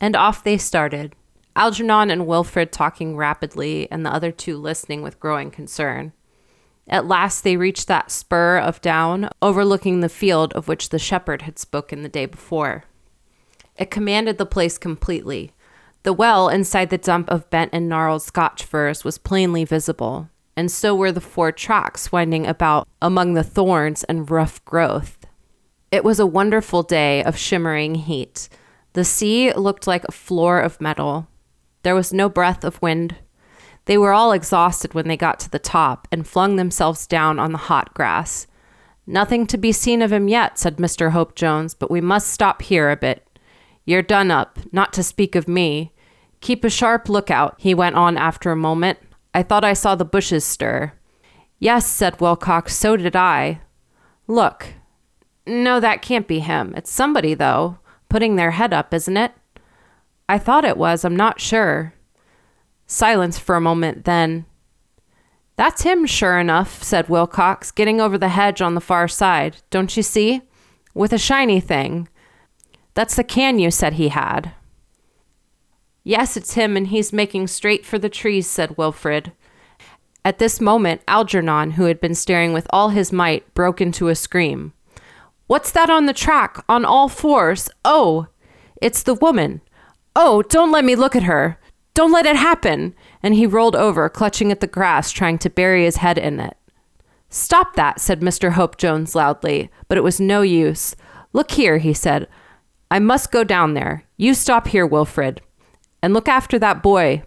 And 0.00 0.14
off 0.14 0.44
they 0.44 0.58
started. 0.58 1.16
Algernon 1.56 2.12
and 2.12 2.24
Wilfred 2.24 2.70
talking 2.70 3.16
rapidly, 3.16 3.90
and 3.90 4.06
the 4.06 4.14
other 4.14 4.30
two 4.30 4.56
listening 4.56 5.02
with 5.02 5.18
growing 5.18 5.50
concern. 5.50 6.12
At 6.88 7.06
last 7.06 7.44
they 7.44 7.56
reached 7.56 7.86
that 7.88 8.10
spur 8.10 8.58
of 8.58 8.80
down 8.80 9.30
overlooking 9.40 10.00
the 10.00 10.08
field 10.08 10.52
of 10.54 10.68
which 10.68 10.88
the 10.88 10.98
shepherd 10.98 11.42
had 11.42 11.58
spoken 11.58 12.02
the 12.02 12.08
day 12.08 12.26
before. 12.26 12.84
It 13.76 13.90
commanded 13.90 14.38
the 14.38 14.46
place 14.46 14.78
completely. 14.78 15.52
The 16.02 16.12
well 16.12 16.48
inside 16.48 16.90
the 16.90 16.98
dump 16.98 17.30
of 17.30 17.48
bent 17.50 17.70
and 17.72 17.88
gnarled 17.88 18.22
Scotch 18.22 18.64
firs 18.64 19.04
was 19.04 19.18
plainly 19.18 19.64
visible, 19.64 20.28
and 20.56 20.70
so 20.70 20.94
were 20.94 21.12
the 21.12 21.20
four 21.20 21.52
tracks 21.52 22.10
winding 22.10 22.46
about 22.46 22.88
among 23.00 23.34
the 23.34 23.44
thorns 23.44 24.04
and 24.04 24.30
rough 24.30 24.64
growth. 24.64 25.18
It 25.92 26.04
was 26.04 26.18
a 26.18 26.26
wonderful 26.26 26.82
day 26.82 27.22
of 27.22 27.36
shimmering 27.36 27.96
heat. 27.96 28.48
The 28.94 29.04
sea 29.04 29.52
looked 29.52 29.86
like 29.86 30.04
a 30.04 30.12
floor 30.12 30.60
of 30.60 30.80
metal, 30.80 31.28
there 31.82 31.94
was 31.94 32.12
no 32.12 32.28
breath 32.28 32.62
of 32.62 32.80
wind. 32.82 33.16
They 33.90 33.98
were 33.98 34.12
all 34.12 34.30
exhausted 34.30 34.94
when 34.94 35.08
they 35.08 35.16
got 35.16 35.40
to 35.40 35.50
the 35.50 35.58
top 35.58 36.06
and 36.12 36.24
flung 36.24 36.54
themselves 36.54 37.08
down 37.08 37.40
on 37.40 37.50
the 37.50 37.58
hot 37.58 37.92
grass. 37.92 38.46
Nothing 39.04 39.48
to 39.48 39.58
be 39.58 39.72
seen 39.72 40.00
of 40.00 40.12
him 40.12 40.28
yet, 40.28 40.60
said 40.60 40.76
Mr. 40.76 41.10
Hope 41.10 41.34
Jones, 41.34 41.74
but 41.74 41.90
we 41.90 42.00
must 42.00 42.30
stop 42.30 42.62
here 42.62 42.88
a 42.88 42.96
bit. 42.96 43.26
You're 43.84 44.02
done 44.02 44.30
up, 44.30 44.60
not 44.70 44.92
to 44.92 45.02
speak 45.02 45.34
of 45.34 45.48
me. 45.48 45.92
Keep 46.40 46.62
a 46.62 46.70
sharp 46.70 47.08
lookout, 47.08 47.56
he 47.58 47.74
went 47.74 47.96
on 47.96 48.16
after 48.16 48.52
a 48.52 48.56
moment. 48.56 49.00
I 49.34 49.42
thought 49.42 49.64
I 49.64 49.72
saw 49.72 49.96
the 49.96 50.04
bushes 50.04 50.44
stir. 50.44 50.92
Yes, 51.58 51.84
said 51.84 52.20
Wilcox, 52.20 52.76
so 52.76 52.96
did 52.96 53.16
I. 53.16 53.60
Look. 54.28 54.68
No, 55.48 55.80
that 55.80 56.00
can't 56.00 56.28
be 56.28 56.38
him. 56.38 56.74
It's 56.76 56.92
somebody, 56.92 57.34
though, 57.34 57.78
putting 58.08 58.36
their 58.36 58.52
head 58.52 58.72
up, 58.72 58.94
isn't 58.94 59.16
it? 59.16 59.32
I 60.28 60.38
thought 60.38 60.64
it 60.64 60.76
was, 60.76 61.04
I'm 61.04 61.16
not 61.16 61.40
sure. 61.40 61.94
Silence 62.92 63.38
for 63.38 63.54
a 63.54 63.60
moment, 63.60 64.04
then. 64.04 64.46
That's 65.54 65.82
him, 65.82 66.06
sure 66.06 66.40
enough, 66.40 66.82
said 66.82 67.08
Wilcox, 67.08 67.70
getting 67.70 68.00
over 68.00 68.18
the 68.18 68.30
hedge 68.30 68.60
on 68.60 68.74
the 68.74 68.80
far 68.80 69.06
side. 69.06 69.58
Don't 69.70 69.96
you 69.96 70.02
see? 70.02 70.42
With 70.92 71.12
a 71.12 71.18
shiny 71.18 71.60
thing. 71.60 72.08
That's 72.94 73.14
the 73.14 73.22
can 73.22 73.60
you 73.60 73.70
said 73.70 73.92
he 73.92 74.08
had. 74.08 74.54
Yes, 76.02 76.36
it's 76.36 76.54
him, 76.54 76.76
and 76.76 76.88
he's 76.88 77.12
making 77.12 77.46
straight 77.46 77.86
for 77.86 77.96
the 77.96 78.08
trees, 78.08 78.48
said 78.48 78.76
Wilfred. 78.76 79.30
At 80.24 80.40
this 80.40 80.60
moment, 80.60 81.02
Algernon, 81.06 81.72
who 81.72 81.84
had 81.84 82.00
been 82.00 82.16
staring 82.16 82.52
with 82.52 82.66
all 82.70 82.88
his 82.88 83.12
might, 83.12 83.54
broke 83.54 83.80
into 83.80 84.08
a 84.08 84.16
scream. 84.16 84.72
What's 85.46 85.70
that 85.70 85.90
on 85.90 86.06
the 86.06 86.12
track, 86.12 86.64
on 86.68 86.84
all 86.84 87.08
fours? 87.08 87.70
Oh, 87.84 88.26
it's 88.82 89.04
the 89.04 89.14
woman. 89.14 89.60
Oh, 90.16 90.42
don't 90.42 90.72
let 90.72 90.84
me 90.84 90.96
look 90.96 91.14
at 91.14 91.22
her. 91.22 91.59
Don't 91.94 92.12
let 92.12 92.26
it 92.26 92.36
happen. 92.36 92.94
And 93.22 93.34
he 93.34 93.46
rolled 93.46 93.76
over, 93.76 94.08
clutching 94.08 94.50
at 94.50 94.60
the 94.60 94.66
grass, 94.66 95.10
trying 95.10 95.38
to 95.38 95.50
bury 95.50 95.84
his 95.84 95.96
head 95.96 96.18
in 96.18 96.40
it. 96.40 96.56
Stop 97.28 97.74
that, 97.76 98.00
said 98.00 98.20
Mr. 98.20 98.52
Hope 98.52 98.76
Jones 98.76 99.14
loudly, 99.14 99.70
but 99.88 99.98
it 99.98 100.04
was 100.04 100.20
no 100.20 100.42
use. 100.42 100.96
Look 101.32 101.52
here, 101.52 101.78
he 101.78 101.94
said. 101.94 102.26
I 102.90 102.98
must 102.98 103.30
go 103.30 103.44
down 103.44 103.74
there. 103.74 104.04
You 104.16 104.34
stop 104.34 104.68
here, 104.68 104.86
Wilfred, 104.86 105.40
and 106.02 106.12
look 106.12 106.28
after 106.28 106.58
that 106.58 106.82
boy. 106.82 107.22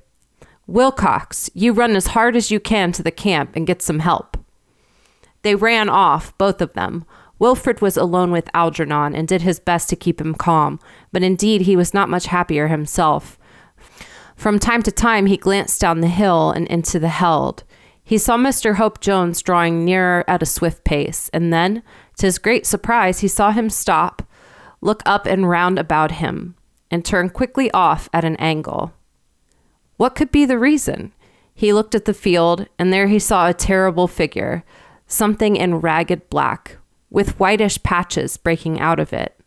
Wilcox, 0.67 1.49
you 1.53 1.71
run 1.71 1.95
as 1.95 2.07
hard 2.07 2.35
as 2.35 2.51
you 2.51 2.59
can 2.59 2.91
to 2.93 3.03
the 3.03 3.11
camp 3.11 3.55
and 3.55 3.67
get 3.67 3.81
some 3.81 3.99
help. 3.99 4.37
They 5.41 5.55
ran 5.55 5.89
off, 5.89 6.37
both 6.37 6.61
of 6.61 6.73
them, 6.73 7.05
Wilfred 7.43 7.81
was 7.81 7.97
alone 7.97 8.31
with 8.31 8.49
Algernon 8.53 9.13
and 9.13 9.27
did 9.27 9.41
his 9.41 9.59
best 9.59 9.89
to 9.89 9.97
keep 9.97 10.21
him 10.21 10.33
calm, 10.33 10.79
but 11.11 11.23
indeed 11.23 11.63
he 11.63 11.75
was 11.75 11.93
not 11.93 12.07
much 12.07 12.27
happier 12.27 12.67
himself. 12.67 13.37
From 14.43 14.59
time 14.59 14.83
to 14.83 14.91
time 14.91 15.27
he 15.27 15.37
glanced 15.37 15.79
down 15.79 16.01
the 16.01 16.09
hill 16.09 16.51
and 16.51 16.67
into 16.67 16.99
the 16.99 17.07
held. 17.07 17.63
He 18.03 18.17
saw 18.17 18.35
Mr. 18.35 18.75
Hope 18.75 18.99
Jones 18.99 19.41
drawing 19.41 19.85
nearer 19.85 20.25
at 20.27 20.43
a 20.43 20.45
swift 20.45 20.83
pace, 20.83 21.29
and 21.31 21.53
then, 21.53 21.81
to 22.17 22.25
his 22.25 22.39
great 22.39 22.65
surprise, 22.65 23.19
he 23.19 23.29
saw 23.29 23.51
him 23.51 23.69
stop, 23.69 24.21
look 24.81 25.01
up 25.05 25.25
and 25.25 25.47
round 25.47 25.79
about 25.79 26.11
him, 26.11 26.55
and 26.91 27.05
turn 27.05 27.29
quickly 27.29 27.71
off 27.71 28.09
at 28.11 28.25
an 28.25 28.35
angle. 28.35 28.91
What 29.95 30.13
could 30.13 30.29
be 30.29 30.43
the 30.43 30.59
reason? 30.59 31.13
He 31.55 31.71
looked 31.71 31.95
at 31.95 32.03
the 32.03 32.13
field, 32.13 32.67
and 32.77 32.91
there 32.91 33.07
he 33.07 33.19
saw 33.19 33.47
a 33.47 33.53
terrible 33.53 34.09
figure, 34.09 34.65
something 35.07 35.55
in 35.55 35.75
ragged 35.75 36.29
black, 36.29 36.79
with 37.09 37.39
whitish 37.39 37.81
patches 37.81 38.35
breaking 38.35 38.81
out 38.81 38.99
of 38.99 39.13
it. 39.13 39.39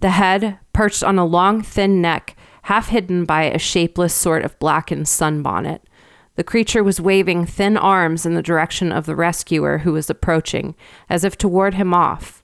The 0.00 0.12
head, 0.12 0.58
perched 0.72 1.04
on 1.04 1.18
a 1.18 1.26
long, 1.26 1.60
thin 1.60 2.00
neck, 2.00 2.34
half 2.68 2.88
hidden 2.88 3.24
by 3.24 3.44
a 3.44 3.58
shapeless 3.58 4.12
sort 4.12 4.44
of 4.44 4.58
blackened 4.58 5.06
sunbonnet. 5.06 5.80
The 6.36 6.44
creature 6.44 6.84
was 6.84 7.00
waving 7.00 7.46
thin 7.46 7.78
arms 7.78 8.26
in 8.26 8.34
the 8.34 8.42
direction 8.42 8.92
of 8.92 9.06
the 9.06 9.16
rescuer 9.16 9.78
who 9.78 9.94
was 9.94 10.10
approaching, 10.10 10.74
as 11.08 11.24
if 11.24 11.38
to 11.38 11.48
ward 11.48 11.74
him 11.74 11.94
off. 11.94 12.42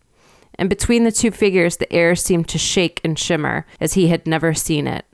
And 0.54 0.70
between 0.70 1.04
the 1.04 1.12
two 1.12 1.30
figures, 1.30 1.76
the 1.76 1.92
air 1.92 2.14
seemed 2.14 2.48
to 2.48 2.58
shake 2.58 3.02
and 3.04 3.18
shimmer 3.18 3.66
as 3.82 3.92
he 3.92 4.08
had 4.08 4.26
never 4.26 4.54
seen 4.54 4.87
it. 4.87 5.04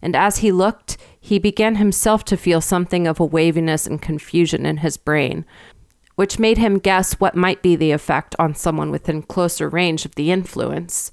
And 0.00 0.14
as 0.14 0.38
he 0.38 0.52
looked, 0.52 0.98
he 1.20 1.40
began 1.40 1.74
himself 1.74 2.24
to 2.26 2.36
feel 2.36 2.60
something 2.60 3.08
of 3.08 3.18
a 3.18 3.24
waviness 3.24 3.88
and 3.88 4.00
confusion 4.00 4.64
in 4.66 4.76
his 4.76 4.96
brain, 4.96 5.44
which 6.14 6.38
made 6.38 6.58
him 6.58 6.78
guess 6.78 7.14
what 7.14 7.34
might 7.34 7.60
be 7.60 7.74
the 7.74 7.90
effect 7.90 8.36
on 8.38 8.54
someone 8.54 8.92
within 8.92 9.22
closer 9.22 9.68
range 9.68 10.04
of 10.04 10.14
the 10.14 10.30
influence. 10.30 11.10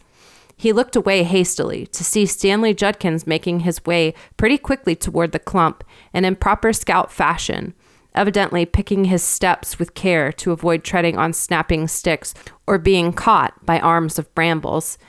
He 0.62 0.74
looked 0.74 0.96
away 0.96 1.24
hastily 1.24 1.88
to 1.88 2.04
see 2.04 2.28
Stanley 2.28 2.76
Judkins 2.76 3.26
making 3.26 3.62
his 3.62 3.84
way 3.84 4.14
pretty 4.38 4.60
quickly 4.60 4.96
toward 4.96 5.32
the 5.32 5.40
clump 5.40 5.84
in 6.14 6.36
proper 6.36 6.72
scout 6.72 7.12
fashion, 7.12 7.74
evidently 8.14 8.68
picking 8.68 9.06
his 9.06 9.24
steps 9.24 9.80
with 9.80 9.96
care 9.96 10.32
to 10.34 10.52
avoid 10.52 10.84
treading 10.84 11.18
on 11.18 11.34
snapping 11.34 11.88
sticks 11.88 12.36
or 12.68 12.78
being 12.78 13.12
caught 13.12 13.66
by 13.66 13.80
arms 13.80 14.20
of 14.20 14.32
brambles. 14.36 15.00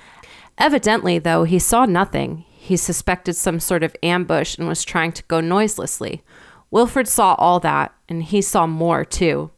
Evidently, 0.56 1.18
though, 1.18 1.44
he 1.44 1.58
saw 1.58 1.84
nothing. 1.84 2.46
He 2.48 2.78
suspected 2.78 3.34
some 3.34 3.60
sort 3.60 3.82
of 3.82 3.94
ambush 4.02 4.56
and 4.56 4.66
was 4.66 4.82
trying 4.82 5.12
to 5.12 5.24
go 5.24 5.42
noiselessly. 5.42 6.24
Wilfred 6.70 7.06
saw 7.06 7.34
all 7.34 7.60
that, 7.60 7.92
and 8.08 8.22
he 8.22 8.40
saw 8.40 8.66
more, 8.66 9.04
too. 9.04 9.50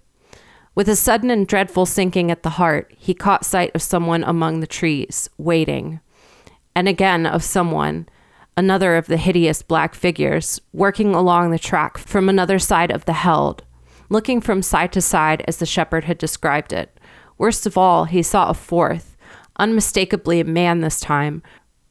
With 0.75 0.89
a 0.89 0.97
sudden 0.97 1.31
and 1.31 1.47
dreadful 1.47 1.87
sinking 1.87 2.33
at 2.33 2.43
the 2.43 2.51
heart, 2.51 2.93
he 2.99 3.15
caught 3.15 3.45
sight 3.45 3.71
of 3.75 3.83
someone 3.83 4.25
among 4.25 4.59
the 4.59 4.67
trees, 4.67 5.31
waiting. 5.39 6.01
And 6.75 6.89
again 6.89 7.27
of 7.27 7.45
someone, 7.45 8.09
another 8.57 8.97
of 8.97 9.07
the 9.07 9.17
hideous 9.17 9.63
black 9.63 9.95
figures, 9.95 10.61
working 10.73 11.15
along 11.15 11.51
the 11.51 11.61
track 11.61 11.97
from 11.97 12.29
another 12.29 12.59
side 12.59 12.91
of 12.91 13.05
the 13.05 13.13
held, 13.13 13.63
looking 14.09 14.41
from 14.41 14.63
side 14.63 14.93
to 14.93 15.01
side 15.01 15.45
as 15.47 15.59
the 15.59 15.67
shepherd 15.67 16.05
had 16.05 16.19
described 16.19 16.73
it. 16.73 16.99
Worst 17.39 17.67
of 17.67 17.79
all, 17.79 18.07
he 18.07 18.23
saw 18.23 18.49
a 18.49 18.55
fourth, 18.55 19.17
unmistakably 19.57 20.41
a 20.41 20.45
man 20.45 20.81
this 20.81 20.99
time, 20.99 21.41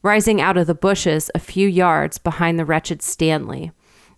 rising 0.02 0.42
out 0.42 0.58
of 0.58 0.66
the 0.66 0.74
bushes 0.74 1.30
a 1.34 1.38
few 1.38 1.66
yards 1.66 2.18
behind 2.18 2.58
the 2.58 2.66
wretched 2.66 3.00
Stanley, 3.00 3.72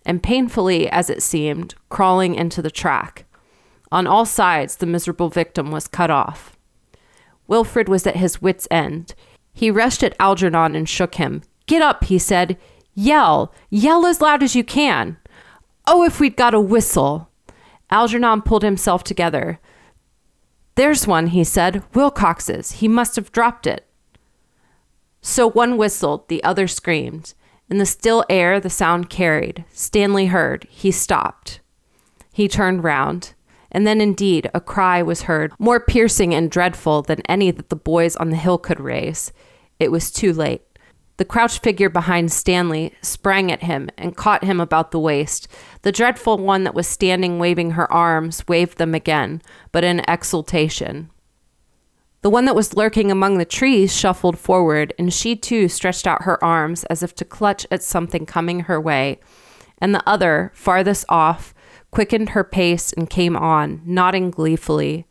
and 0.05 0.25
painfully, 0.25 0.89
as 0.89 1.09
it 1.09 1.23
seemed, 1.23 1.77
crawling 1.89 2.35
into 2.35 2.61
the 2.61 2.71
track. 2.71 3.25
On 3.93 4.07
all 4.07 4.25
sides, 4.25 4.77
the 4.77 4.87
miserable 4.87 5.29
victim 5.29 5.71
was 5.71 5.89
cut 5.89 6.11
off. 6.11 6.57
Wilfred 7.47 7.89
was 7.89 8.07
at 8.07 8.17
his 8.17 8.43
wits' 8.43 8.69
end. 8.71 9.15
He 9.53 9.71
rushed 9.71 10.03
at 10.03 10.17
Algernon 10.19 10.75
and 10.75 10.89
shook 10.89 11.17
him. 11.17 11.43
Get 11.67 11.83
up, 11.83 12.05
he 12.05 12.19
said. 12.19 12.59
Yell! 12.95 13.53
Yell 13.71 14.07
as 14.07 14.21
loud 14.21 14.43
as 14.43 14.57
you 14.57 14.65
can! 14.65 15.17
Oh, 15.87 16.05
if 16.05 16.19
we'd 16.19 16.37
got 16.37 16.55
a 16.55 16.61
whistle! 16.61 17.31
Algernon 17.91 18.43
pulled 18.43 18.63
himself 18.63 19.05
together. 19.05 19.61
There's 20.75 21.07
one, 21.07 21.29
he 21.29 21.45
said. 21.45 21.83
Wilcox's. 21.95 22.73
He 22.73 22.89
must 22.89 23.17
have 23.17 23.33
dropped 23.33 23.67
it. 23.67 23.87
So 25.23 25.49
one 25.49 25.77
whistled, 25.77 26.29
the 26.29 26.43
other 26.45 26.67
screamed. 26.67 27.35
In 27.71 27.79
the 27.79 27.87
still 27.87 28.25
air, 28.29 28.61
the 28.61 28.71
sound 28.71 29.11
carried. 29.11 29.65
Stanley 29.71 30.27
heard. 30.27 30.67
He 30.71 30.91
stopped. 30.91 31.61
He 32.33 32.49
turned 32.49 32.85
round. 32.85 33.35
And 33.77 33.87
then 33.87 34.01
indeed 34.01 34.49
a 34.55 34.61
cry 34.61 35.03
was 35.03 35.25
heard, 35.25 35.53
more 35.59 35.79
piercing 35.79 36.33
and 36.33 36.51
dreadful 36.51 37.03
than 37.03 37.21
any 37.29 37.51
that 37.51 37.69
the 37.69 37.77
boys 37.77 38.17
on 38.17 38.31
the 38.31 38.37
hill 38.37 38.57
could 38.57 38.81
raise. 38.81 39.35
It 39.79 39.93
was 39.93 40.11
too 40.11 40.33
late. 40.33 40.63
The 41.19 41.27
crouched 41.27 41.63
figure 41.63 41.91
behind 41.91 42.33
Stanley 42.33 42.95
sprang 43.03 43.53
at 43.53 43.65
him 43.65 43.91
and 43.99 44.17
caught 44.17 44.45
him 44.45 44.63
about 44.63 44.93
the 44.93 44.99
waist. 44.99 45.47
The 45.83 45.93
dreadful 45.93 46.39
one 46.39 46.65
that 46.65 46.75
was 46.75 46.87
standing 46.87 47.39
waving 47.39 47.73
her 47.73 47.93
arms 47.93 48.49
waved 48.49 48.79
them 48.79 48.95
again, 48.95 49.43
but 49.73 49.85
in 49.85 50.01
exultation. 50.09 51.11
The 52.23 52.31
one 52.31 52.47
that 52.47 52.57
was 52.57 52.79
lurking 52.79 53.11
among 53.11 53.37
the 53.37 53.45
trees 53.45 53.95
shuffled 53.95 54.39
forward, 54.39 54.95
and 54.99 55.13
she 55.13 55.37
too 55.37 55.69
stretched 55.69 56.07
out 56.07 56.23
her 56.23 56.43
arms 56.43 56.85
as 56.85 57.03
if 57.03 57.15
to 57.17 57.27
clutch 57.27 57.67
at 57.71 57.83
something 57.83 58.25
coming 58.25 58.61
her 58.61 58.81
way. 58.81 59.21
And 59.83 59.95
the 59.95 60.09
other, 60.09 60.51
farthest 60.55 61.05
off, 61.11 61.53
quickened 61.91 62.31
her 62.31 62.45
pace 62.45 62.93
and 62.93 63.11
came 63.11 63.37
on, 63.37 63.81
nodding 63.85 64.31
gleefully. 64.31 65.07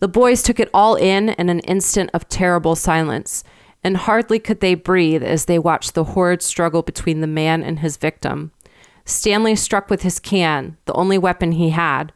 The 0.00 0.08
boys 0.08 0.42
took 0.42 0.58
it 0.58 0.70
all 0.72 0.94
in 0.96 1.30
in 1.30 1.48
an 1.48 1.60
instant 1.60 2.10
of 2.14 2.28
terrible 2.28 2.74
silence, 2.74 3.44
and 3.84 3.96
hardly 3.96 4.38
could 4.38 4.60
they 4.60 4.74
breathe 4.74 5.22
as 5.22 5.44
they 5.44 5.58
watched 5.58 5.94
the 5.94 6.04
horrid 6.04 6.42
struggle 6.42 6.82
between 6.82 7.20
the 7.20 7.26
man 7.26 7.62
and 7.62 7.80
his 7.80 7.96
victim. 7.96 8.52
Stanley 9.04 9.56
struck 9.56 9.90
with 9.90 10.02
his 10.02 10.18
can, 10.18 10.76
the 10.84 10.92
only 10.94 11.18
weapon 11.18 11.52
he 11.52 11.70
had. 11.70 12.12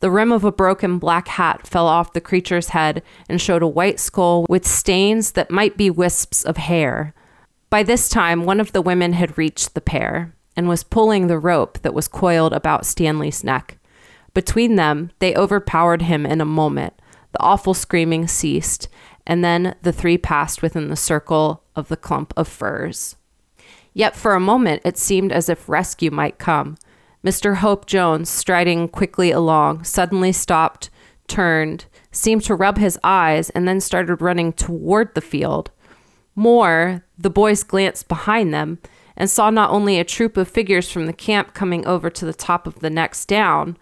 The 0.00 0.10
rim 0.10 0.32
of 0.32 0.44
a 0.44 0.52
broken 0.52 0.98
black 0.98 1.28
hat 1.28 1.66
fell 1.66 1.86
off 1.86 2.12
the 2.12 2.20
creature's 2.20 2.68
head 2.68 3.02
and 3.28 3.40
showed 3.40 3.62
a 3.62 3.68
white 3.68 3.98
skull 3.98 4.46
with 4.48 4.66
stains 4.66 5.32
that 5.32 5.50
might 5.50 5.76
be 5.76 5.90
wisps 5.90 6.44
of 6.44 6.56
hair. 6.56 7.14
By 7.68 7.82
this 7.82 8.08
time, 8.08 8.44
one 8.44 8.60
of 8.60 8.72
the 8.72 8.82
women 8.82 9.12
had 9.12 9.36
reached 9.36 9.74
the 9.74 9.80
pair 9.80 10.34
and 10.58 10.68
was 10.68 10.82
pulling 10.82 11.28
the 11.28 11.38
rope 11.38 11.78
that 11.82 11.94
was 11.94 12.08
coiled 12.08 12.52
about 12.52 12.84
Stanley's 12.84 13.44
neck. 13.44 13.78
Between 14.34 14.74
them, 14.74 15.12
they 15.20 15.36
overpowered 15.36 16.02
him 16.02 16.26
in 16.26 16.40
a 16.40 16.44
moment. 16.44 16.94
The 17.30 17.40
awful 17.40 17.74
screaming 17.74 18.26
ceased, 18.26 18.88
and 19.24 19.44
then 19.44 19.76
the 19.82 19.92
three 19.92 20.18
passed 20.18 20.60
within 20.60 20.88
the 20.88 20.96
circle 20.96 21.62
of 21.76 21.86
the 21.86 21.96
clump 21.96 22.34
of 22.36 22.48
firs. 22.48 23.14
Yet 23.94 24.16
for 24.16 24.34
a 24.34 24.40
moment 24.40 24.82
it 24.84 24.98
seemed 24.98 25.30
as 25.30 25.48
if 25.48 25.68
rescue 25.68 26.10
might 26.10 26.38
come. 26.38 26.76
Mr. 27.24 27.58
Hope 27.58 27.86
Jones, 27.86 28.28
striding 28.28 28.88
quickly 28.88 29.30
along, 29.30 29.84
suddenly 29.84 30.32
stopped, 30.32 30.90
turned, 31.28 31.84
seemed 32.10 32.42
to 32.42 32.56
rub 32.56 32.78
his 32.78 32.98
eyes, 33.04 33.48
and 33.50 33.68
then 33.68 33.80
started 33.80 34.20
running 34.20 34.52
toward 34.52 35.14
the 35.14 35.20
field. 35.20 35.70
More, 36.34 37.04
the 37.16 37.30
boys 37.30 37.62
glanced 37.62 38.08
behind 38.08 38.52
them 38.52 38.80
and 39.18 39.28
saw 39.28 39.50
not 39.50 39.70
only 39.70 39.98
a 39.98 40.04
troop 40.04 40.38
of 40.38 40.48
figures 40.48 40.90
from 40.90 41.04
the 41.04 41.12
camp 41.12 41.52
coming 41.52 41.84
over 41.86 42.08
to 42.08 42.24
the 42.24 42.32
top 42.32 42.66
of 42.66 42.78
the 42.78 42.88
next 42.88 43.26
down, 43.26 43.76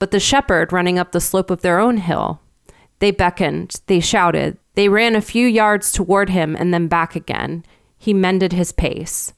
but 0.00 0.10
the 0.10 0.18
shepherd 0.18 0.72
running 0.72 0.98
up 0.98 1.12
the 1.12 1.20
slope 1.20 1.50
of 1.50 1.60
their 1.60 1.78
own 1.78 1.98
hill. 1.98 2.40
They 2.98 3.12
beckoned, 3.12 3.80
they 3.86 4.00
shouted, 4.00 4.58
they 4.74 4.88
ran 4.88 5.14
a 5.14 5.20
few 5.20 5.46
yards 5.46 5.92
toward 5.92 6.30
him 6.30 6.56
and 6.56 6.72
then 6.72 6.88
back 6.88 7.14
again. 7.14 7.64
He 7.98 8.14
mended 8.14 8.52
his 8.52 8.72
pace. 8.72 9.34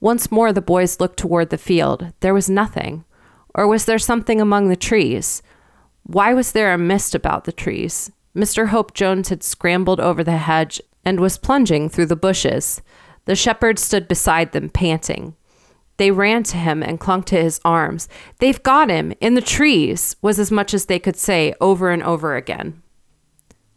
Once 0.00 0.32
more 0.32 0.52
the 0.52 0.62
boys 0.62 0.98
looked 0.98 1.18
toward 1.18 1.50
the 1.50 1.58
field. 1.58 2.12
There 2.20 2.34
was 2.34 2.48
nothing. 2.48 3.04
Or 3.54 3.66
was 3.66 3.84
there 3.84 3.98
something 3.98 4.40
among 4.40 4.68
the 4.68 4.76
trees? 4.76 5.42
Why 6.04 6.32
was 6.32 6.52
there 6.52 6.72
a 6.72 6.78
mist 6.78 7.14
about 7.14 7.44
the 7.44 7.52
trees? 7.52 8.10
Mr. 8.34 8.68
Hope 8.68 8.94
Jones 8.94 9.28
had 9.28 9.42
scrambled 9.42 10.00
over 10.00 10.24
the 10.24 10.38
hedge 10.38 10.80
and 11.04 11.20
was 11.20 11.36
plunging 11.36 11.88
through 11.88 12.06
the 12.06 12.16
bushes. 12.16 12.80
The 13.24 13.36
shepherd 13.36 13.78
stood 13.78 14.08
beside 14.08 14.52
them, 14.52 14.68
panting. 14.68 15.36
They 15.96 16.10
ran 16.10 16.44
to 16.44 16.56
him 16.56 16.82
and 16.82 16.98
clung 16.98 17.22
to 17.24 17.40
his 17.40 17.60
arms. 17.64 18.08
They've 18.38 18.62
got 18.62 18.88
him 18.88 19.12
in 19.20 19.34
the 19.34 19.42
trees, 19.42 20.16
was 20.22 20.38
as 20.38 20.50
much 20.50 20.72
as 20.72 20.86
they 20.86 20.98
could 20.98 21.16
say 21.16 21.54
over 21.60 21.90
and 21.90 22.02
over 22.02 22.36
again. 22.36 22.82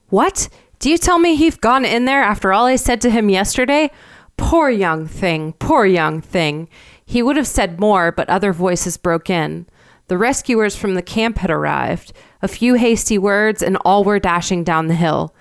What? 0.08 0.48
Do 0.80 0.90
you 0.90 0.98
tell 0.98 1.20
me 1.20 1.36
he've 1.36 1.60
gone 1.60 1.86
in 1.86 2.06
there 2.06 2.22
after 2.22 2.54
all 2.54 2.66
I 2.66 2.78
said 2.78 3.02
to 3.02 3.10
him 3.10 3.30
yesterday? 3.30 3.92
Poor 4.38 4.70
young 4.70 5.08
thing, 5.08 5.54
poor 5.60 5.86
young 5.86 6.22
thing. 6.22 6.70
He 7.06 7.22
would 7.22 7.38
have 7.38 7.48
said 7.48 7.80
more, 7.80 8.12
but 8.12 8.30
other 8.30 8.54
voices 8.54 8.98
broke 8.98 9.30
in. 9.30 9.68
The 10.08 10.18
rescuers 10.18 10.76
from 10.76 10.96
the 10.96 11.02
camp 11.02 11.40
had 11.40 11.52
arrived. 11.52 12.14
A 12.42 12.48
few 12.48 12.76
hasty 12.76 13.18
words, 13.18 13.62
and 13.62 13.78
all 13.86 14.04
were 14.04 14.20
dashing 14.20 14.64
down 14.64 14.88
the 14.88 14.96
hill. 14.96 15.34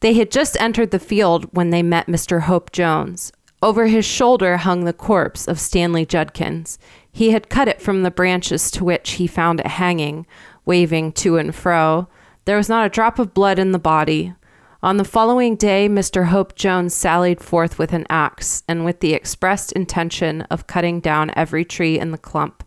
They 0.00 0.14
had 0.14 0.30
just 0.30 0.60
entered 0.60 0.90
the 0.90 0.98
field 0.98 1.46
when 1.52 1.70
they 1.70 1.82
met 1.82 2.06
Mr. 2.06 2.42
Hope 2.42 2.72
Jones. 2.72 3.32
Over 3.62 3.86
his 3.86 4.04
shoulder 4.04 4.58
hung 4.58 4.84
the 4.84 4.92
corpse 4.92 5.48
of 5.48 5.58
Stanley 5.58 6.04
Judkins. 6.04 6.78
He 7.10 7.30
had 7.30 7.48
cut 7.48 7.68
it 7.68 7.80
from 7.80 8.02
the 8.02 8.10
branches 8.10 8.70
to 8.72 8.84
which 8.84 9.12
he 9.12 9.26
found 9.26 9.60
it 9.60 9.66
hanging, 9.66 10.26
waving 10.66 11.12
to 11.12 11.38
and 11.38 11.54
fro. 11.54 12.08
There 12.44 12.58
was 12.58 12.68
not 12.68 12.84
a 12.84 12.90
drop 12.90 13.18
of 13.18 13.32
blood 13.32 13.58
in 13.58 13.72
the 13.72 13.78
body. 13.78 14.34
On 14.82 14.98
the 14.98 15.04
following 15.04 15.56
day, 15.56 15.88
Mr. 15.88 16.26
Hope 16.26 16.54
Jones 16.54 16.92
sallied 16.92 17.40
forth 17.40 17.78
with 17.78 17.94
an 17.94 18.06
axe, 18.10 18.62
and 18.68 18.84
with 18.84 19.00
the 19.00 19.14
expressed 19.14 19.72
intention 19.72 20.42
of 20.50 20.66
cutting 20.66 21.00
down 21.00 21.30
every 21.34 21.64
tree 21.64 21.98
in 21.98 22.10
the 22.10 22.18
clump. 22.18 22.62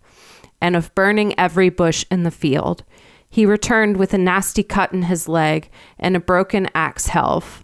and 0.60 0.76
of 0.76 0.94
burning 0.96 1.38
every 1.38 1.70
bush 1.70 2.04
in 2.10 2.24
the 2.24 2.32
field. 2.32 2.84
He 3.30 3.46
returned 3.46 3.98
with 3.98 4.14
a 4.14 4.18
nasty 4.18 4.64
cut 4.64 4.94
in 4.94 5.04
his 5.04 5.28
leg 5.28 5.70
and 6.00 6.16
a 6.16 6.20
broken 6.20 6.70
axe 6.74 7.08
helve. 7.08 7.64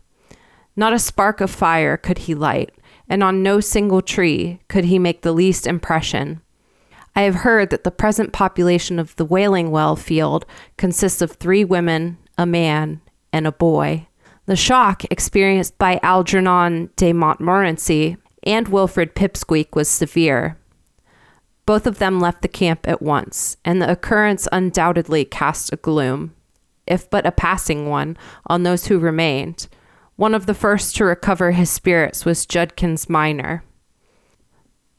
Not 0.75 0.93
a 0.93 0.99
spark 0.99 1.41
of 1.41 1.51
fire 1.51 1.97
could 1.97 2.19
he 2.19 2.35
light, 2.35 2.71
and 3.07 3.23
on 3.23 3.43
no 3.43 3.59
single 3.59 4.01
tree 4.01 4.59
could 4.67 4.85
he 4.85 4.97
make 4.99 5.21
the 5.21 5.31
least 5.31 5.67
impression. 5.67 6.41
I 7.15 7.21
have 7.23 7.35
heard 7.35 7.69
that 7.69 7.83
the 7.83 7.91
present 7.91 8.33
population 8.33 8.97
of 8.97 9.15
the 9.17 9.25
Wailing 9.25 9.69
Well 9.69 9.95
field 9.95 10.45
consists 10.77 11.21
of 11.21 11.33
three 11.33 11.63
women, 11.63 12.17
a 12.37 12.45
man, 12.45 13.01
and 13.31 13.45
a 13.45 13.51
boy. 13.51 14.07
The 14.45 14.55
shock 14.55 15.03
experienced 15.11 15.77
by 15.77 15.99
Algernon 16.01 16.89
de 16.95 17.13
Montmorency 17.13 18.17
and 18.43 18.67
Wilfred 18.67 19.15
Pipsqueak 19.15 19.75
was 19.75 19.87
severe. 19.87 20.57
Both 21.65 21.87
of 21.87 21.99
them 21.99 22.19
left 22.19 22.41
the 22.41 22.47
camp 22.47 22.87
at 22.87 23.01
once, 23.01 23.57
and 23.63 23.81
the 23.81 23.89
occurrence 23.89 24.47
undoubtedly 24.51 25.23
cast 25.23 25.71
a 25.71 25.77
gloom, 25.77 26.35
if 26.85 27.09
but 27.09 27.25
a 27.25 27.31
passing 27.31 27.89
one, 27.89 28.17
on 28.47 28.63
those 28.63 28.87
who 28.87 28.99
remained. 28.99 29.67
One 30.15 30.35
of 30.35 30.45
the 30.45 30.53
first 30.53 30.95
to 30.97 31.05
recover 31.05 31.51
his 31.51 31.69
spirits 31.69 32.25
was 32.25 32.45
Judkins 32.45 33.09
Minor. 33.09 33.63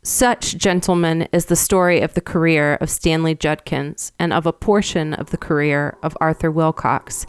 Such, 0.03 0.57
gentlemen, 0.57 1.29
is 1.33 1.47
the 1.47 1.57
story 1.57 2.01
of 2.01 2.15
the 2.15 2.21
career 2.21 2.75
of 2.75 2.91
Stanley 2.91 3.35
Judkins 3.35 4.13
and 4.19 4.33
of 4.33 4.45
a 4.45 4.53
portion 4.53 5.15
of 5.15 5.31
the 5.31 5.39
career 5.39 5.97
of 6.03 6.17
Arthur 6.21 6.51
Wilcox. 6.51 7.27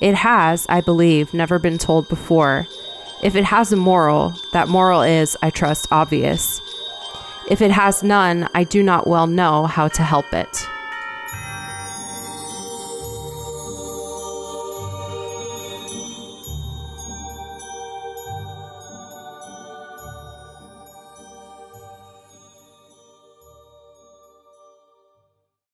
It 0.00 0.14
has, 0.14 0.66
I 0.68 0.80
believe, 0.80 1.32
never 1.32 1.58
been 1.58 1.78
told 1.78 2.08
before. 2.08 2.66
If 3.22 3.34
it 3.34 3.44
has 3.44 3.72
a 3.72 3.76
moral, 3.76 4.34
that 4.52 4.68
moral 4.68 5.02
is, 5.02 5.36
I 5.42 5.50
trust, 5.50 5.88
obvious. 5.90 6.60
If 7.50 7.62
it 7.62 7.70
has 7.70 8.02
none, 8.02 8.46
I 8.54 8.64
do 8.64 8.82
not 8.82 9.06
well 9.06 9.26
know 9.26 9.64
how 9.64 9.88
to 9.88 10.02
help 10.02 10.34
it. 10.34 10.68